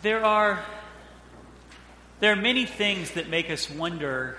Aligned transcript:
There 0.00 0.24
are, 0.24 0.62
there 2.20 2.32
are 2.32 2.36
many 2.36 2.66
things 2.66 3.12
that 3.12 3.28
make 3.28 3.50
us 3.50 3.68
wonder 3.68 4.38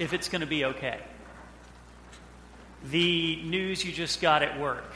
if 0.00 0.12
it's 0.12 0.28
going 0.28 0.40
to 0.40 0.46
be 0.46 0.64
okay. 0.64 0.98
The 2.90 3.40
news 3.44 3.84
you 3.84 3.92
just 3.92 4.20
got 4.20 4.42
at 4.42 4.58
work, 4.58 4.92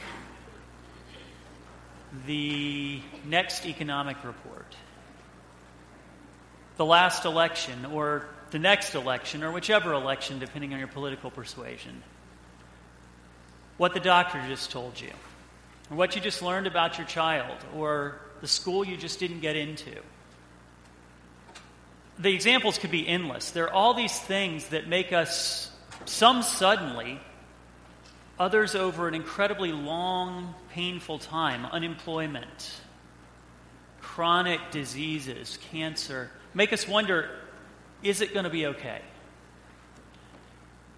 the 2.25 2.99
next 3.23 3.65
economic 3.65 4.21
report, 4.25 4.75
the 6.75 6.85
last 6.85 7.23
election, 7.23 7.85
or 7.85 8.25
the 8.51 8.59
next 8.59 8.93
election, 8.93 9.41
or 9.41 9.53
whichever 9.53 9.93
election, 9.93 10.39
depending 10.39 10.73
on 10.73 10.79
your 10.79 10.89
political 10.89 11.31
persuasion, 11.31 12.03
what 13.77 13.93
the 13.93 14.01
doctor 14.01 14.43
just 14.49 14.69
told 14.69 14.99
you, 14.99 15.11
or 15.89 15.95
what 15.95 16.13
you 16.13 16.21
just 16.21 16.41
learned 16.41 16.67
about 16.67 16.97
your 16.97 17.07
child, 17.07 17.57
or 17.73 18.19
the 18.41 18.47
school 18.47 18.85
you 18.85 18.97
just 18.97 19.19
didn't 19.19 19.39
get 19.39 19.55
into. 19.55 19.91
The 22.19 22.33
examples 22.33 22.77
could 22.77 22.91
be 22.91 23.07
endless. 23.07 23.51
There 23.51 23.65
are 23.65 23.73
all 23.73 23.93
these 23.93 24.17
things 24.19 24.67
that 24.69 24.87
make 24.87 25.13
us, 25.13 25.71
some 26.05 26.41
suddenly, 26.41 27.19
others 28.39 28.75
over 28.75 29.07
an 29.07 29.13
incredibly 29.13 29.71
long, 29.71 30.55
painful 30.71 31.19
time 31.19 31.65
unemployment, 31.65 32.79
chronic 34.01 34.59
diseases, 34.71 35.59
cancer 35.71 36.31
make 36.57 36.73
us 36.73 36.87
wonder 36.87 37.29
is 38.03 38.21
it 38.21 38.33
going 38.33 38.43
to 38.43 38.49
be 38.49 38.65
okay? 38.67 39.01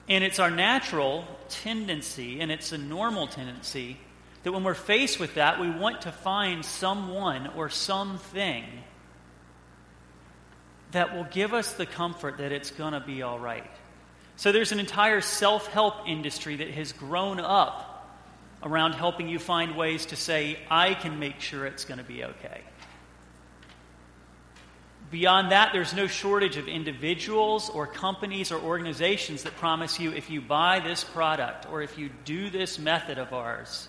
And 0.07 0.23
it's 0.23 0.39
our 0.39 0.49
natural 0.49 1.25
tendency, 1.49 2.39
and 2.41 2.51
it's 2.51 2.71
a 2.71 2.77
normal 2.77 3.27
tendency, 3.27 3.97
that 4.43 4.51
when 4.51 4.63
we're 4.63 4.73
faced 4.73 5.19
with 5.19 5.35
that, 5.35 5.59
we 5.59 5.69
want 5.69 6.01
to 6.03 6.11
find 6.11 6.63
someone 6.63 7.47
or 7.55 7.69
something 7.69 8.63
that 10.91 11.15
will 11.15 11.25
give 11.25 11.53
us 11.53 11.73
the 11.73 11.85
comfort 11.85 12.37
that 12.37 12.51
it's 12.51 12.71
going 12.71 12.93
to 12.93 12.99
be 12.99 13.21
all 13.21 13.37
right. 13.37 13.69
So 14.37 14.53
there's 14.53 14.71
an 14.71 14.79
entire 14.79 15.19
self 15.19 15.67
help 15.67 16.07
industry 16.07 16.55
that 16.57 16.69
has 16.71 16.93
grown 16.93 17.41
up 17.41 18.17
around 18.63 18.93
helping 18.93 19.27
you 19.27 19.37
find 19.37 19.75
ways 19.75 20.07
to 20.07 20.15
say, 20.15 20.57
I 20.71 20.93
can 20.93 21.19
make 21.19 21.41
sure 21.41 21.65
it's 21.65 21.83
going 21.83 21.97
to 21.97 22.03
be 22.05 22.23
okay. 22.23 22.61
Beyond 25.11 25.51
that, 25.51 25.71
there's 25.73 25.93
no 25.93 26.07
shortage 26.07 26.55
of 26.55 26.69
individuals 26.69 27.69
or 27.69 27.85
companies 27.85 28.51
or 28.51 28.61
organizations 28.61 29.43
that 29.43 29.57
promise 29.57 29.99
you 29.99 30.11
if 30.11 30.29
you 30.29 30.39
buy 30.39 30.79
this 30.79 31.03
product 31.03 31.65
or 31.69 31.81
if 31.81 31.97
you 31.97 32.09
do 32.23 32.49
this 32.49 32.79
method 32.79 33.17
of 33.17 33.33
ours, 33.33 33.88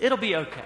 it'll 0.00 0.18
be 0.18 0.36
okay. 0.36 0.64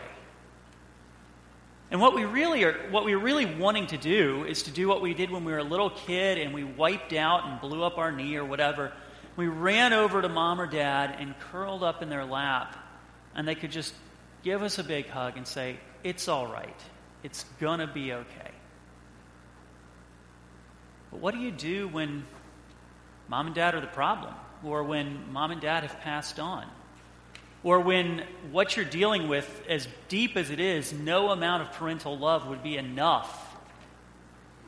And 1.91 2.01
what 2.01 2.15
we 2.15 2.25
really 2.25 2.65
are 2.65 2.75
what 2.91 3.05
we're 3.05 3.19
really 3.19 3.47
wanting 3.47 3.87
to 3.89 3.97
do 3.97 4.45
is 4.45 4.65
to 4.65 4.71
do 4.71 4.89
what 4.89 5.01
we 5.01 5.15
did 5.15 5.31
when 5.31 5.45
we 5.45 5.53
were 5.53 5.59
a 5.59 5.65
little 5.65 5.91
kid 5.91 6.39
and 6.39 6.53
we 6.53 6.65
wiped 6.65 7.15
out 7.15 7.47
and 7.47 7.61
blew 7.61 7.83
up 7.83 7.97
our 7.97 8.13
knee 8.13 8.37
or 8.37 8.45
whatever. 8.45 8.93
We 9.37 9.47
ran 9.47 9.93
over 9.93 10.21
to 10.21 10.29
mom 10.29 10.61
or 10.61 10.67
dad 10.67 11.17
and 11.19 11.39
curled 11.51 11.83
up 11.83 12.03
in 12.03 12.11
their 12.11 12.25
lap 12.25 12.77
and 13.35 13.49
they 13.49 13.55
could 13.55 13.71
just 13.71 13.95
give 14.43 14.63
us 14.63 14.79
a 14.79 14.85
big 14.85 15.09
hug 15.09 15.37
and 15.37 15.47
say, 15.47 15.79
"It's 16.05 16.29
all 16.29 16.47
right. 16.47 16.81
It's 17.23 17.45
going 17.59 17.81
to 17.81 17.87
be 17.87 18.13
okay." 18.13 18.51
But 21.11 21.21
what 21.21 21.33
do 21.33 21.41
you 21.41 21.51
do 21.51 21.89
when 21.89 22.27
mom 23.29 23.47
and 23.47 23.55
dad 23.55 23.75
are 23.75 23.81
the 23.81 23.87
problem 23.87 24.35
or 24.63 24.83
when 24.83 25.33
mom 25.33 25.53
and 25.53 25.61
dad 25.61 25.85
have 25.85 26.01
passed 26.01 26.39
on? 26.39 26.67
Or 27.65 27.81
when 27.81 28.25
what 28.53 28.77
you're 28.77 28.85
dealing 28.85 29.29
with, 29.29 29.63
as 29.69 29.89
deep 30.09 30.37
as 30.37 30.51
it 30.51 30.61
is, 30.61 30.93
no 30.93 31.31
amount 31.31 31.63
of 31.63 31.73
parental 31.73 32.17
love 32.17 32.47
would 32.49 32.63
be 32.63 32.77
enough 32.77 33.57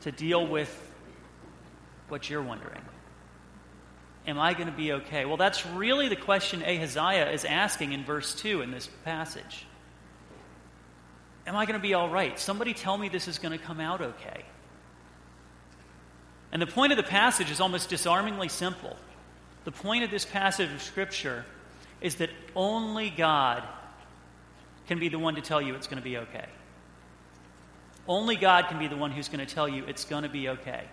to 0.01 0.11
deal 0.11 0.45
with 0.45 0.69
what 2.09 2.29
you're 2.29 2.41
wondering. 2.41 2.81
Am 4.27 4.39
I 4.39 4.53
going 4.53 4.67
to 4.67 4.73
be 4.73 4.93
okay? 4.93 5.25
Well, 5.25 5.37
that's 5.37 5.65
really 5.65 6.09
the 6.09 6.15
question 6.15 6.61
Ahaziah 6.61 7.31
is 7.31 7.45
asking 7.45 7.93
in 7.93 8.03
verse 8.03 8.35
2 8.35 8.61
in 8.61 8.71
this 8.71 8.87
passage. 9.03 9.65
Am 11.47 11.55
I 11.55 11.65
going 11.65 11.79
to 11.79 11.81
be 11.81 11.93
all 11.93 12.09
right? 12.09 12.37
Somebody 12.37 12.73
tell 12.73 12.97
me 12.97 13.09
this 13.09 13.27
is 13.27 13.39
going 13.39 13.57
to 13.57 13.63
come 13.63 13.79
out 13.79 14.01
okay. 14.01 14.45
And 16.51 16.61
the 16.61 16.67
point 16.67 16.91
of 16.91 16.97
the 16.97 17.03
passage 17.03 17.49
is 17.49 17.59
almost 17.59 17.89
disarmingly 17.89 18.49
simple. 18.49 18.95
The 19.63 19.71
point 19.71 20.03
of 20.03 20.11
this 20.11 20.25
passage 20.25 20.71
of 20.71 20.81
Scripture 20.81 21.45
is 22.01 22.15
that 22.15 22.29
only 22.55 23.09
God 23.09 23.63
can 24.87 24.99
be 24.99 25.09
the 25.09 25.19
one 25.19 25.35
to 25.35 25.41
tell 25.41 25.61
you 25.61 25.75
it's 25.75 25.87
going 25.87 26.01
to 26.01 26.03
be 26.03 26.17
okay. 26.17 26.45
Only 28.07 28.35
God 28.35 28.67
can 28.67 28.79
be 28.79 28.87
the 28.87 28.97
one 28.97 29.11
who's 29.11 29.29
going 29.29 29.45
to 29.45 29.53
tell 29.53 29.69
you 29.69 29.85
it's 29.85 30.05
going 30.05 30.23
to 30.23 30.29
be 30.29 30.49
okay. 30.49 30.83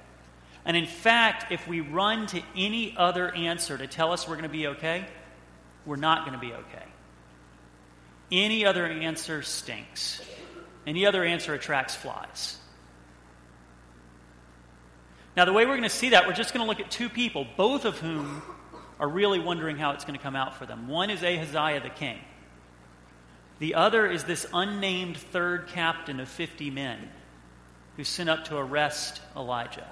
And 0.65 0.77
in 0.77 0.87
fact, 0.87 1.51
if 1.51 1.67
we 1.67 1.81
run 1.81 2.27
to 2.29 2.43
any 2.55 2.95
other 2.97 3.35
answer 3.35 3.79
to 3.79 3.87
tell 3.87 4.13
us 4.13 4.29
we're 4.29 4.35
going 4.35 4.43
to 4.43 4.51
be 4.51 4.67
okay, 4.69 5.07
we're 5.87 5.97
not 5.97 6.27
going 6.27 6.39
to 6.39 6.47
be 6.47 6.53
okay. 6.53 6.85
Any 8.31 8.67
other 8.67 8.87
answer 8.87 9.43
stinks. 9.43 10.21
Any 10.87 11.07
other 11.07 11.25
answer 11.25 11.55
attracts 11.55 11.95
flies. 11.95 12.59
Now, 15.37 15.45
the 15.45 15.53
way 15.53 15.65
we're 15.65 15.77
going 15.77 15.83
to 15.85 15.89
see 15.89 16.11
that, 16.11 16.27
we're 16.27 16.35
just 16.35 16.53
going 16.53 16.65
to 16.65 16.69
look 16.69 16.81
at 16.81 16.91
two 16.91 17.09
people, 17.09 17.47
both 17.57 17.85
of 17.85 17.99
whom 17.99 18.43
are 19.01 19.09
really 19.09 19.39
wondering 19.39 19.77
how 19.77 19.93
it's 19.93 20.05
going 20.05 20.19
to 20.19 20.23
come 20.23 20.37
out 20.37 20.57
for 20.57 20.67
them. 20.67 20.89
One 20.89 21.11
is 21.11 21.23
Ahaziah 21.23 21.81
the 21.81 21.91
king, 21.91 22.19
the 23.59 23.75
other 23.75 24.07
is 24.07 24.25
this 24.25 24.47
unnamed 24.53 25.17
third 25.17 25.69
captain 25.69 26.21
of 26.21 26.29
50 26.29 26.71
men 26.71 26.99
who's 27.97 28.09
sent 28.09 28.31
up 28.31 28.45
to 28.47 28.57
arrest 28.57 29.21
Elijah. 29.37 29.87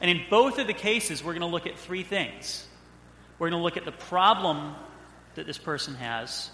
And 0.00 0.10
in 0.10 0.22
both 0.30 0.58
of 0.58 0.66
the 0.66 0.74
cases, 0.74 1.24
we're 1.24 1.32
going 1.32 1.40
to 1.40 1.46
look 1.46 1.66
at 1.66 1.78
three 1.78 2.02
things. 2.02 2.64
We're 3.38 3.50
going 3.50 3.60
to 3.60 3.64
look 3.64 3.76
at 3.76 3.84
the 3.84 3.92
problem 3.92 4.74
that 5.34 5.46
this 5.46 5.58
person 5.58 5.94
has. 5.96 6.50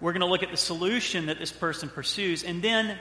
We're 0.00 0.12
going 0.12 0.20
to 0.20 0.26
look 0.26 0.42
at 0.42 0.50
the 0.50 0.56
solution 0.56 1.26
that 1.26 1.38
this 1.38 1.52
person 1.52 1.88
pursues. 1.88 2.42
And 2.42 2.60
then 2.62 2.98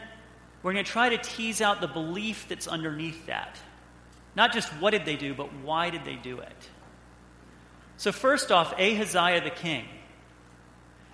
we're 0.62 0.74
going 0.74 0.86
to 0.86 0.92
try 0.92 1.10
to 1.10 1.18
tease 1.18 1.62
out 1.62 1.82
the 1.82 1.88
belief 1.88 2.48
that's 2.48 2.68
underneath 2.68 3.26
that. 3.26 3.58
Not 4.36 4.54
just 4.54 4.70
what 4.74 4.92
did 4.92 5.06
they 5.06 5.16
do, 5.16 5.34
but 5.34 5.52
why 5.64 5.90
did 5.90 6.06
they 6.06 6.16
do 6.16 6.40
it? 6.40 6.70
So, 7.98 8.12
first 8.12 8.52
off, 8.52 8.74
Ahaziah 8.74 9.42
the 9.44 9.50
king. 9.50 9.86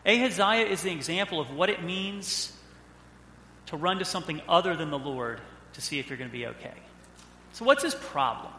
Ahaziah 0.06 0.66
is 0.66 0.82
the 0.82 0.92
example 0.92 1.40
of 1.40 1.52
what 1.52 1.70
it 1.70 1.84
means 1.84 2.52
to 3.68 3.78
run 3.78 4.00
to 4.00 4.06
something 4.06 4.42
other 4.50 4.76
than 4.76 4.90
the 4.90 5.00
Lord 5.00 5.40
to 5.74 5.82
see 5.82 6.00
if 6.00 6.10
you're 6.10 6.18
going 6.18 6.30
to 6.30 6.36
be 6.36 6.48
okay. 6.48 6.74
So, 7.54 7.66
what's 7.66 7.84
his 7.84 7.96
problem? 7.96 8.52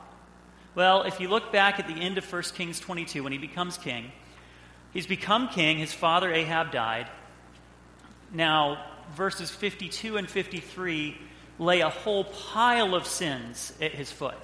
Well, 0.74 1.02
if 1.02 1.20
you 1.20 1.28
look 1.28 1.52
back 1.52 1.78
at 1.78 1.86
the 1.86 1.94
end 1.94 2.16
of 2.16 2.32
1 2.32 2.42
Kings 2.54 2.80
22, 2.80 3.22
when 3.22 3.32
he 3.32 3.38
becomes 3.38 3.76
king, 3.76 4.10
he's 4.92 5.06
become 5.06 5.48
king. 5.48 5.78
His 5.78 5.92
father 5.92 6.32
Ahab 6.32 6.72
died. 6.72 7.08
Now, 8.32 8.82
verses 9.14 9.50
52 9.50 10.16
and 10.16 10.30
53 10.30 11.18
lay 11.58 11.80
a 11.80 11.90
whole 11.90 12.24
pile 12.24 12.94
of 12.94 13.06
sins 13.06 13.72
at 13.80 13.92
his 13.92 14.10
foot. 14.10 14.38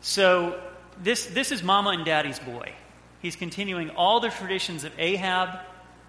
So, 0.00 0.60
this, 1.02 1.26
this 1.26 1.52
is 1.52 1.62
mama 1.62 1.90
and 1.90 2.04
daddy's 2.04 2.38
boy. 2.38 2.72
He's 3.20 3.36
continuing 3.36 3.90
all 3.90 4.20
the 4.20 4.30
traditions 4.30 4.84
of 4.84 4.92
Ahab, 4.98 5.60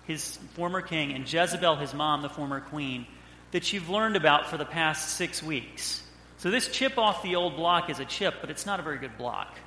his 0.05 0.37
former 0.53 0.81
king, 0.81 1.13
and 1.13 1.31
Jezebel, 1.31 1.75
his 1.77 1.93
mom, 1.93 2.21
the 2.21 2.29
former 2.29 2.59
queen, 2.59 3.05
that 3.51 3.73
you've 3.73 3.89
learned 3.89 4.15
about 4.15 4.47
for 4.47 4.57
the 4.57 4.65
past 4.65 5.15
six 5.15 5.41
weeks. 5.41 6.03
So 6.37 6.51
this 6.51 6.67
chip 6.67 6.97
off 6.97 7.23
the 7.23 7.35
old 7.35 7.55
block 7.55 7.89
is 7.89 7.99
a 7.99 8.05
chip, 8.05 8.35
but 8.41 8.49
it's 8.49 8.65
not 8.65 8.79
a 8.79 8.83
very 8.83 8.97
good 8.97 9.17
block. 9.17 9.57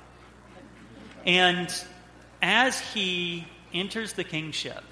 And 1.25 1.73
as 2.41 2.79
he 2.79 3.45
enters 3.73 4.13
the 4.13 4.23
kingship, 4.23 4.83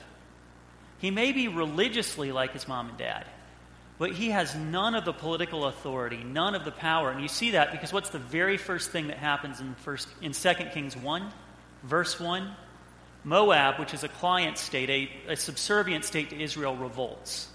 he 0.99 1.11
may 1.11 1.31
be 1.31 1.47
religiously 1.47 2.31
like 2.31 2.53
his 2.53 2.67
mom 2.67 2.89
and 2.89 2.97
dad. 2.97 3.25
But 4.01 4.13
he 4.13 4.31
has 4.31 4.55
none 4.55 4.95
of 4.95 5.05
the 5.05 5.13
political 5.13 5.65
authority, 5.65 6.23
none 6.23 6.55
of 6.55 6.65
the 6.65 6.71
power. 6.71 7.11
And 7.11 7.21
you 7.21 7.27
see 7.27 7.51
that 7.51 7.71
because 7.71 7.93
what's 7.93 8.09
the 8.09 8.17
very 8.17 8.57
first 8.57 8.89
thing 8.89 9.09
that 9.09 9.17
happens 9.17 9.61
in, 9.61 9.75
first, 9.75 10.07
in 10.23 10.31
2 10.31 10.53
Kings 10.73 10.97
1, 10.97 11.29
verse 11.83 12.19
1? 12.19 12.51
Moab, 13.23 13.77
which 13.77 13.93
is 13.93 14.03
a 14.03 14.07
client 14.07 14.57
state, 14.57 14.89
a, 14.89 15.33
a 15.33 15.35
subservient 15.35 16.03
state 16.03 16.31
to 16.31 16.41
Israel, 16.41 16.75
revolts. 16.75 17.47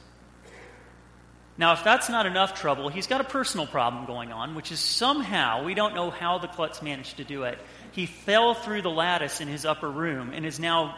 Now, 1.58 1.72
if 1.72 1.82
that's 1.82 2.08
not 2.08 2.26
enough 2.26 2.54
trouble, 2.54 2.90
he's 2.90 3.08
got 3.08 3.20
a 3.20 3.24
personal 3.24 3.66
problem 3.66 4.06
going 4.06 4.30
on, 4.30 4.54
which 4.54 4.70
is 4.70 4.78
somehow, 4.78 5.64
we 5.64 5.74
don't 5.74 5.96
know 5.96 6.10
how 6.10 6.38
the 6.38 6.46
klutz 6.46 6.80
managed 6.80 7.16
to 7.16 7.24
do 7.24 7.42
it. 7.42 7.58
He 7.90 8.06
fell 8.06 8.54
through 8.54 8.82
the 8.82 8.88
lattice 8.88 9.40
in 9.40 9.48
his 9.48 9.64
upper 9.64 9.90
room 9.90 10.30
and 10.32 10.46
is 10.46 10.60
now 10.60 10.96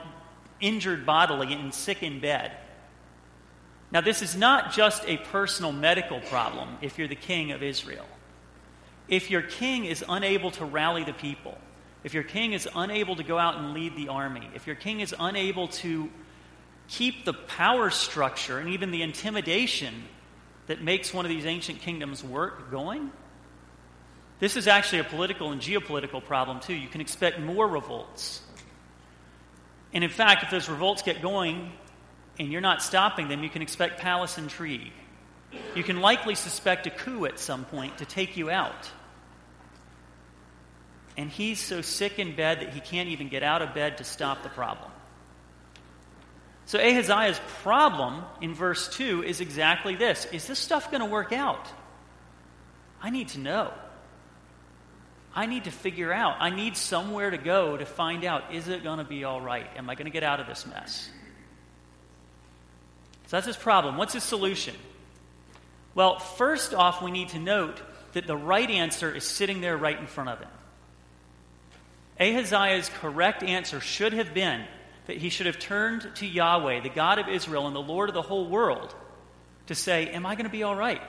injured 0.61 1.07
bodily 1.07 1.55
and 1.55 1.73
sick 1.73 2.03
in 2.03 2.21
bed. 2.21 2.53
Now, 3.91 4.01
this 4.03 4.21
is 4.21 4.37
not 4.37 4.73
just 4.73 5.05
a 5.07 5.17
personal 5.17 5.73
medical 5.73 6.21
problem 6.21 6.77
if 6.83 6.99
you're 6.99 7.09
the 7.09 7.15
king 7.15 7.53
of 7.53 7.63
Israel. 7.63 8.05
If 9.09 9.31
your 9.31 9.41
king 9.41 9.87
is 9.87 10.05
unable 10.07 10.51
to 10.53 10.65
rally 10.65 11.05
the 11.05 11.15
people, 11.15 11.57
if 12.05 12.13
your 12.13 12.23
king 12.23 12.53
is 12.53 12.69
unable 12.75 13.17
to 13.17 13.23
go 13.23 13.39
out 13.39 13.57
and 13.57 13.73
lead 13.73 13.97
the 13.97 14.09
army, 14.09 14.49
if 14.55 14.67
your 14.67 14.77
king 14.77 15.01
is 15.01 15.15
unable 15.19 15.69
to 15.69 16.11
keep 16.89 17.25
the 17.25 17.33
power 17.33 17.91
structure 17.91 18.59
and 18.59 18.71
even 18.71 18.91
the 18.91 19.03
intimidation 19.03 19.95
that 20.67 20.83
makes 20.83 21.13
one 21.15 21.25
of 21.25 21.31
these 21.31 21.47
ancient 21.47 21.81
kingdoms 21.81 22.23
work 22.23 22.71
going? 22.71 23.11
This 24.39 24.57
is 24.57 24.69
actually 24.69 25.01
a 25.01 25.05
political 25.05 25.51
and 25.51 25.61
geopolitical 25.61 26.25
problem, 26.25 26.61
too. 26.61 26.75
You 26.75 26.89
can 26.89 27.01
expect 27.01 27.41
more 27.41 27.67
revolts. 27.67 28.43
And 29.93 30.05
in 30.05 30.11
fact, 30.11 30.45
if 30.45 30.51
those 30.51 30.69
revolts 30.69 31.03
get 31.03 31.23
going 31.23 31.73
and 32.39 32.53
you're 32.53 32.61
not 32.61 32.83
stopping 32.83 33.29
them, 33.29 33.43
you 33.43 33.51
can 33.51 33.63
expect 33.63 34.01
palace 34.01 34.39
intrigue. 34.39 34.93
You 35.75 35.83
can 35.83 36.01
likely 36.01 36.35
suspect 36.35 36.87
a 36.87 36.91
coup 36.91 37.25
at 37.25 37.39
some 37.39 37.65
point 37.65 37.99
to 37.99 38.05
take 38.05 38.37
you 38.37 38.51
out. 38.51 38.91
And 41.17 41.31
he's 41.31 41.59
so 41.59 41.81
sick 41.81 42.19
in 42.19 42.37
bed 42.37 42.61
that 42.61 42.75
he 42.75 42.81
can't 42.81 43.09
even 43.09 43.29
get 43.29 43.43
out 43.43 43.61
of 43.61 43.75
bed 43.75 43.99
to 43.99 44.05
stop 44.05 44.43
the 44.43 44.49
problem. 44.49 44.91
So 46.67 46.79
Ahaziah's 46.79 47.41
problem 47.63 48.23
in 48.43 48.55
verse 48.55 48.89
2 48.89 49.25
is 49.25 49.41
exactly 49.41 49.97
this 49.97 50.27
Is 50.27 50.47
this 50.47 50.59
stuff 50.59 50.91
going 50.91 51.01
to 51.01 51.07
work 51.07 51.33
out? 51.33 51.67
I 53.03 53.11
need 53.11 53.29
to 53.29 53.41
know. 53.41 53.73
I 55.35 55.47
need 55.47 55.65
to 55.65 55.71
figure 55.71 56.13
out. 56.13 56.37
I 56.41 56.51
need 56.51 56.77
somewhere 56.77 57.31
to 57.31 57.39
go 57.39 57.77
to 57.77 57.87
find 57.87 58.25
out 58.25 58.53
is 58.53 58.69
it 58.69 58.83
going 58.83 58.99
to 58.99 59.05
be 59.05 59.25
all 59.25 59.41
right? 59.41 59.67
Am 59.77 59.89
I 59.89 59.95
going 59.95 60.07
to 60.07 60.11
get 60.11 60.23
out 60.23 60.41
of 60.41 60.47
this 60.47 60.67
mess? 60.67 61.09
So 63.29 63.37
that's 63.37 63.47
his 63.47 63.57
problem. 63.57 63.99
What's 63.99 64.15
his 64.15 64.25
solution? 64.25 64.75
Well, 65.95 66.19
first 66.19 66.73
off, 66.73 67.03
we 67.03 67.11
need 67.11 67.29
to 67.31 67.39
note 67.39 67.81
that 68.15 68.27
the 68.27 68.37
right 68.37 68.71
answer 68.71 69.15
is 69.15 69.25
sitting 69.25 69.61
there 69.61 69.77
right 69.77 69.99
in 69.99 70.07
front 70.07 70.31
of 70.31 70.41
him. 70.41 70.49
Ahaziah's 72.19 72.89
correct 72.89 73.43
answer 73.43 73.81
should 73.81 74.15
have 74.15 74.33
been 74.33 74.65
that 75.07 75.19
he 75.19 75.29
should 75.29 75.47
have 75.47 75.59
turned 75.59 76.09
to 76.17 76.27
Yahweh, 76.27 76.81
the 76.81 76.89
God 76.89 77.19
of 77.19 77.29
Israel 77.29 77.67
and 77.67 77.77
the 77.77 77.83
Lord 77.83 78.09
of 78.09 78.15
the 78.15 78.23
whole 78.23 78.49
world, 78.49 78.95
to 79.67 79.75
say, 79.75 80.09
Am 80.09 80.25
I 80.25 80.35
going 80.35 80.47
to 80.47 80.51
be 80.51 80.63
all 80.63 80.77
right? 80.77 81.03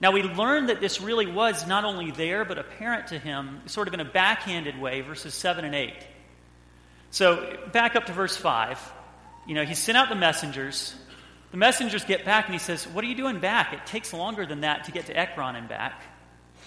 Now, 0.00 0.10
we 0.10 0.22
learn 0.22 0.66
that 0.66 0.80
this 0.80 1.00
really 1.00 1.26
was 1.26 1.66
not 1.66 1.84
only 1.84 2.10
there, 2.10 2.44
but 2.44 2.58
apparent 2.58 3.08
to 3.08 3.18
him, 3.18 3.62
sort 3.66 3.88
of 3.88 3.94
in 3.94 4.00
a 4.00 4.04
backhanded 4.04 4.78
way, 4.78 5.00
verses 5.00 5.32
7 5.32 5.64
and 5.64 5.74
8. 5.74 5.94
So, 7.10 7.56
back 7.72 7.96
up 7.96 8.06
to 8.06 8.12
verse 8.12 8.36
5. 8.36 8.78
You 9.46 9.54
know, 9.54 9.64
he 9.64 9.74
sent 9.74 9.98
out 9.98 10.08
the 10.08 10.14
messengers. 10.14 10.94
The 11.50 11.56
messengers 11.56 12.04
get 12.04 12.24
back, 12.24 12.46
and 12.46 12.54
he 12.54 12.58
says, 12.58 12.86
What 12.86 13.04
are 13.04 13.06
you 13.06 13.14
doing 13.14 13.40
back? 13.40 13.72
It 13.72 13.86
takes 13.86 14.12
longer 14.12 14.46
than 14.46 14.62
that 14.62 14.84
to 14.84 14.92
get 14.92 15.06
to 15.06 15.16
Ekron 15.16 15.56
and 15.56 15.68
back. 15.68 16.02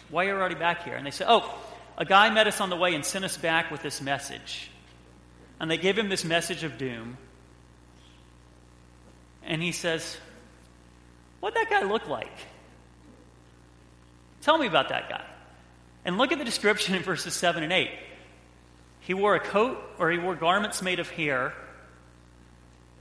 Why 0.10 0.26
are 0.26 0.30
you 0.30 0.36
already 0.36 0.56
back 0.56 0.84
here? 0.84 0.96
And 0.96 1.06
they 1.06 1.12
say, 1.12 1.26
Oh, 1.28 1.54
a 1.98 2.06
guy 2.06 2.30
met 2.30 2.48
us 2.48 2.62
on 2.62 2.70
the 2.70 2.76
way 2.76 2.94
and 2.94 3.04
sent 3.04 3.26
us 3.26 3.38
back 3.38 3.72
with 3.72 3.82
this 3.82 4.02
message. 4.02 4.70
And 5.60 5.70
they 5.70 5.78
give 5.78 5.98
him 5.98 6.10
this 6.10 6.24
message 6.24 6.64
of 6.64 6.78
doom. 6.78 7.18
And 9.44 9.62
he 9.62 9.72
says, 9.72 10.18
What'd 11.40 11.58
that 11.58 11.70
guy 11.70 11.88
look 11.88 12.08
like? 12.08 12.32
Tell 14.42 14.58
me 14.58 14.68
about 14.68 14.90
that 14.90 15.10
guy. 15.10 15.24
And 16.06 16.18
look 16.18 16.32
at 16.32 16.38
the 16.38 16.46
description 16.46 16.96
in 16.96 17.04
verses 17.04 17.34
7 17.34 17.64
and 17.64 17.74
8. 17.74 17.90
He 19.02 19.14
wore 19.14 19.36
a 19.36 19.40
coat 19.40 19.78
or 20.00 20.12
he 20.12 20.18
wore 20.18 20.36
garments 20.36 20.82
made 20.82 21.00
of 21.00 21.10
hair. 21.10 21.54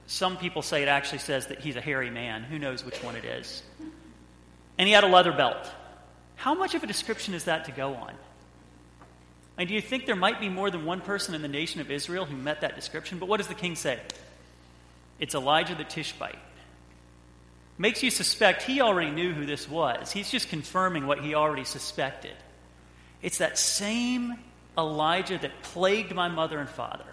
Some 0.06 0.37
people 0.37 0.62
say 0.62 0.82
it 0.82 0.88
actually 0.88 1.19
says 1.19 1.49
that 1.49 1.61
he's 1.61 1.76
a 1.76 1.81
hairy 1.81 2.11
man. 2.11 2.43
Who 2.43 2.58
knows 2.58 2.85
which 2.85 3.03
one 3.03 3.17
it 3.17 3.25
is? 3.25 3.62
And 4.79 4.87
he 4.87 4.93
had 4.93 5.05
a 5.05 5.08
leather 5.08 5.32
belt. 5.32 5.69
How 6.37 6.55
much 6.55 6.75
of 6.75 6.82
a 6.82 6.87
description 6.87 7.35
is 7.35 7.44
that 7.44 7.64
to 7.64 7.73
go 7.73 7.94
on? 7.94 8.14
And 9.58 9.69
do 9.69 9.75
you 9.75 9.81
think 9.81 10.06
there 10.06 10.17
might 10.17 10.38
be 10.38 10.49
more 10.49 10.70
than 10.70 10.85
one 10.85 11.00
person 11.00 11.35
in 11.35 11.43
the 11.43 11.49
nation 11.49 11.81
of 11.81 11.91
Israel 11.91 12.26
who 12.26 12.37
met 12.37 12.61
that 12.61 12.76
description? 12.76 13.19
But 13.19 13.29
what 13.29 13.38
does 13.38 13.49
the 13.49 13.55
king 13.55 13.75
say? 13.75 13.99
It's 15.19 15.35
Elijah 15.35 15.75
the 15.75 15.85
Tishbite. 15.85 16.38
Makes 17.79 18.03
you 18.03 18.11
suspect 18.11 18.62
he 18.62 18.81
already 18.81 19.11
knew 19.11 19.32
who 19.32 19.47
this 19.47 19.69
was. 19.69 20.12
He's 20.12 20.31
just 20.31 20.49
confirming 20.49 21.06
what 21.06 21.20
he 21.20 21.35
already 21.35 21.64
suspected. 21.64 22.35
It's 23.23 23.38
that 23.38 23.58
same 23.58 24.35
Elijah 24.79 25.38
that 25.38 25.62
plagued 25.62 26.14
my 26.14 26.29
mother 26.29 26.58
and 26.58 26.69
father. 26.69 27.05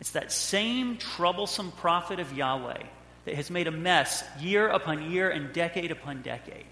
It's 0.00 0.10
that 0.10 0.32
same 0.32 0.98
troublesome 0.98 1.72
prophet 1.72 2.20
of 2.20 2.32
Yahweh 2.32 2.82
that 3.24 3.34
has 3.34 3.50
made 3.50 3.66
a 3.66 3.72
mess 3.72 4.22
year 4.40 4.68
upon 4.68 5.10
year 5.10 5.30
and 5.30 5.52
decade 5.52 5.90
upon 5.90 6.22
decade. 6.22 6.66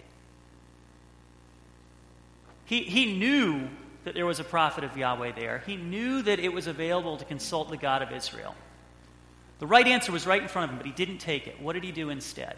He, 2.67 2.83
he 2.85 3.19
knew 3.19 3.69
that 4.05 4.15
there 4.15 4.27
was 4.27 4.41
a 4.41 4.45
prophet 4.45 4.85
of 4.85 4.97
Yahweh 4.97 5.33
there. 5.33 5.63
He 5.67 5.77
knew 5.77 6.23
that 6.23 6.39
it 6.39 6.53
was 6.53 6.67
available 6.67 7.17
to 7.17 7.25
consult 7.25 7.71
the 7.71 7.77
God 7.77 8.03
of 8.03 8.13
Israel. 8.13 8.55
The 9.59 9.67
right 9.67 9.87
answer 9.87 10.13
was 10.13 10.27
right 10.27 10.43
in 10.43 10.49
front 10.49 10.65
of 10.65 10.71
him, 10.73 10.79
but 10.79 10.87
he 10.87 10.93
didn't 10.93 11.19
take 11.19 11.47
it. 11.47 11.61
What 11.61 11.73
did 11.73 11.85
he 11.85 11.93
do 11.93 12.11
instead? 12.11 12.57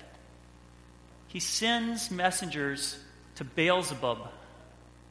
He 1.28 1.40
sends 1.40 2.10
messengers 2.10 2.98
to 3.36 3.44
Beelzebub, 3.44 4.18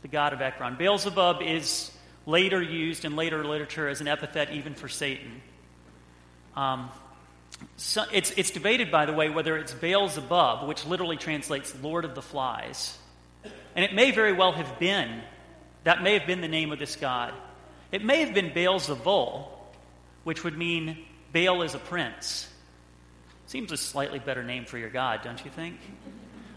the 0.01 0.07
god 0.07 0.33
of 0.33 0.41
Ekron. 0.41 0.75
Beelzebub 0.75 1.41
is 1.41 1.91
later 2.25 2.61
used 2.61 3.05
in 3.05 3.15
later 3.15 3.43
literature 3.43 3.87
as 3.87 4.01
an 4.01 4.07
epithet 4.07 4.51
even 4.51 4.73
for 4.73 4.87
Satan. 4.87 5.41
Um, 6.55 6.89
so 7.77 8.03
it's, 8.11 8.31
it's 8.31 8.51
debated, 8.51 8.91
by 8.91 9.05
the 9.05 9.13
way, 9.13 9.29
whether 9.29 9.57
it's 9.57 9.73
Beelzebub, 9.73 10.67
which 10.67 10.85
literally 10.85 11.17
translates 11.17 11.73
Lord 11.81 12.05
of 12.05 12.15
the 12.15 12.21
Flies. 12.21 12.97
And 13.75 13.85
it 13.85 13.93
may 13.93 14.11
very 14.11 14.33
well 14.33 14.51
have 14.51 14.79
been 14.79 15.21
that 15.85 16.01
may 16.01 16.17
have 16.17 16.25
been 16.27 16.41
the 16.41 16.47
name 16.47 16.71
of 16.71 16.79
this 16.79 16.95
god. 16.95 17.33
It 17.91 18.03
may 18.03 18.21
have 18.21 18.33
been 18.33 18.49
Beelzebul, 18.49 19.47
which 20.23 20.43
would 20.43 20.57
mean 20.57 20.97
Baal 21.31 21.61
is 21.61 21.75
a 21.75 21.79
prince. 21.79 22.49
Seems 23.45 23.71
a 23.71 23.77
slightly 23.77 24.17
better 24.17 24.43
name 24.43 24.65
for 24.65 24.79
your 24.79 24.89
god, 24.89 25.21
don't 25.23 25.43
you 25.45 25.51
think? 25.51 25.77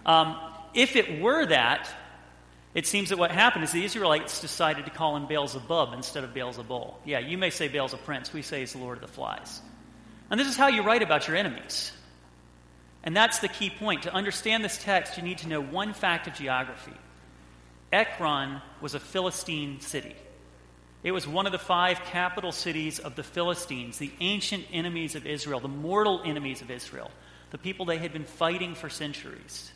Um, 0.06 0.34
if 0.72 0.96
it 0.96 1.20
were 1.20 1.44
that, 1.44 1.94
it 2.74 2.86
seems 2.86 3.08
that 3.08 3.18
what 3.18 3.30
happened 3.30 3.64
is 3.64 3.72
the 3.72 3.84
Israelites 3.84 4.40
decided 4.40 4.84
to 4.84 4.90
call 4.90 5.16
him 5.16 5.26
Beelzebub 5.26 5.94
instead 5.94 6.24
of 6.24 6.34
Beelzebul. 6.34 6.94
Yeah, 7.04 7.18
you 7.18 7.38
may 7.38 7.50
say 7.50 7.68
Baal's 7.68 7.94
a 7.94 7.98
prince. 7.98 8.32
We 8.32 8.42
say 8.42 8.60
he's 8.60 8.72
the 8.72 8.78
Lord 8.78 8.98
of 8.98 9.02
the 9.02 9.08
flies. 9.08 9.60
And 10.30 10.38
this 10.38 10.48
is 10.48 10.56
how 10.56 10.68
you 10.68 10.82
write 10.82 11.02
about 11.02 11.26
your 11.26 11.36
enemies. 11.36 11.92
And 13.02 13.16
that's 13.16 13.38
the 13.38 13.48
key 13.48 13.70
point. 13.70 14.02
To 14.02 14.12
understand 14.12 14.62
this 14.62 14.82
text, 14.82 15.16
you 15.16 15.22
need 15.22 15.38
to 15.38 15.48
know 15.48 15.62
one 15.62 15.94
fact 15.94 16.26
of 16.26 16.34
geography. 16.34 16.92
Ekron 17.92 18.60
was 18.82 18.94
a 18.94 19.00
Philistine 19.00 19.80
city. 19.80 20.14
It 21.02 21.12
was 21.12 21.26
one 21.26 21.46
of 21.46 21.52
the 21.52 21.58
five 21.58 22.00
capital 22.04 22.52
cities 22.52 22.98
of 22.98 23.14
the 23.14 23.22
Philistines, 23.22 23.98
the 23.98 24.10
ancient 24.20 24.66
enemies 24.72 25.14
of 25.14 25.26
Israel, 25.26 25.60
the 25.60 25.68
mortal 25.68 26.20
enemies 26.24 26.60
of 26.60 26.70
Israel, 26.70 27.10
the 27.50 27.58
people 27.58 27.86
they 27.86 27.98
had 27.98 28.12
been 28.12 28.24
fighting 28.24 28.74
for 28.74 28.90
centuries. 28.90 29.72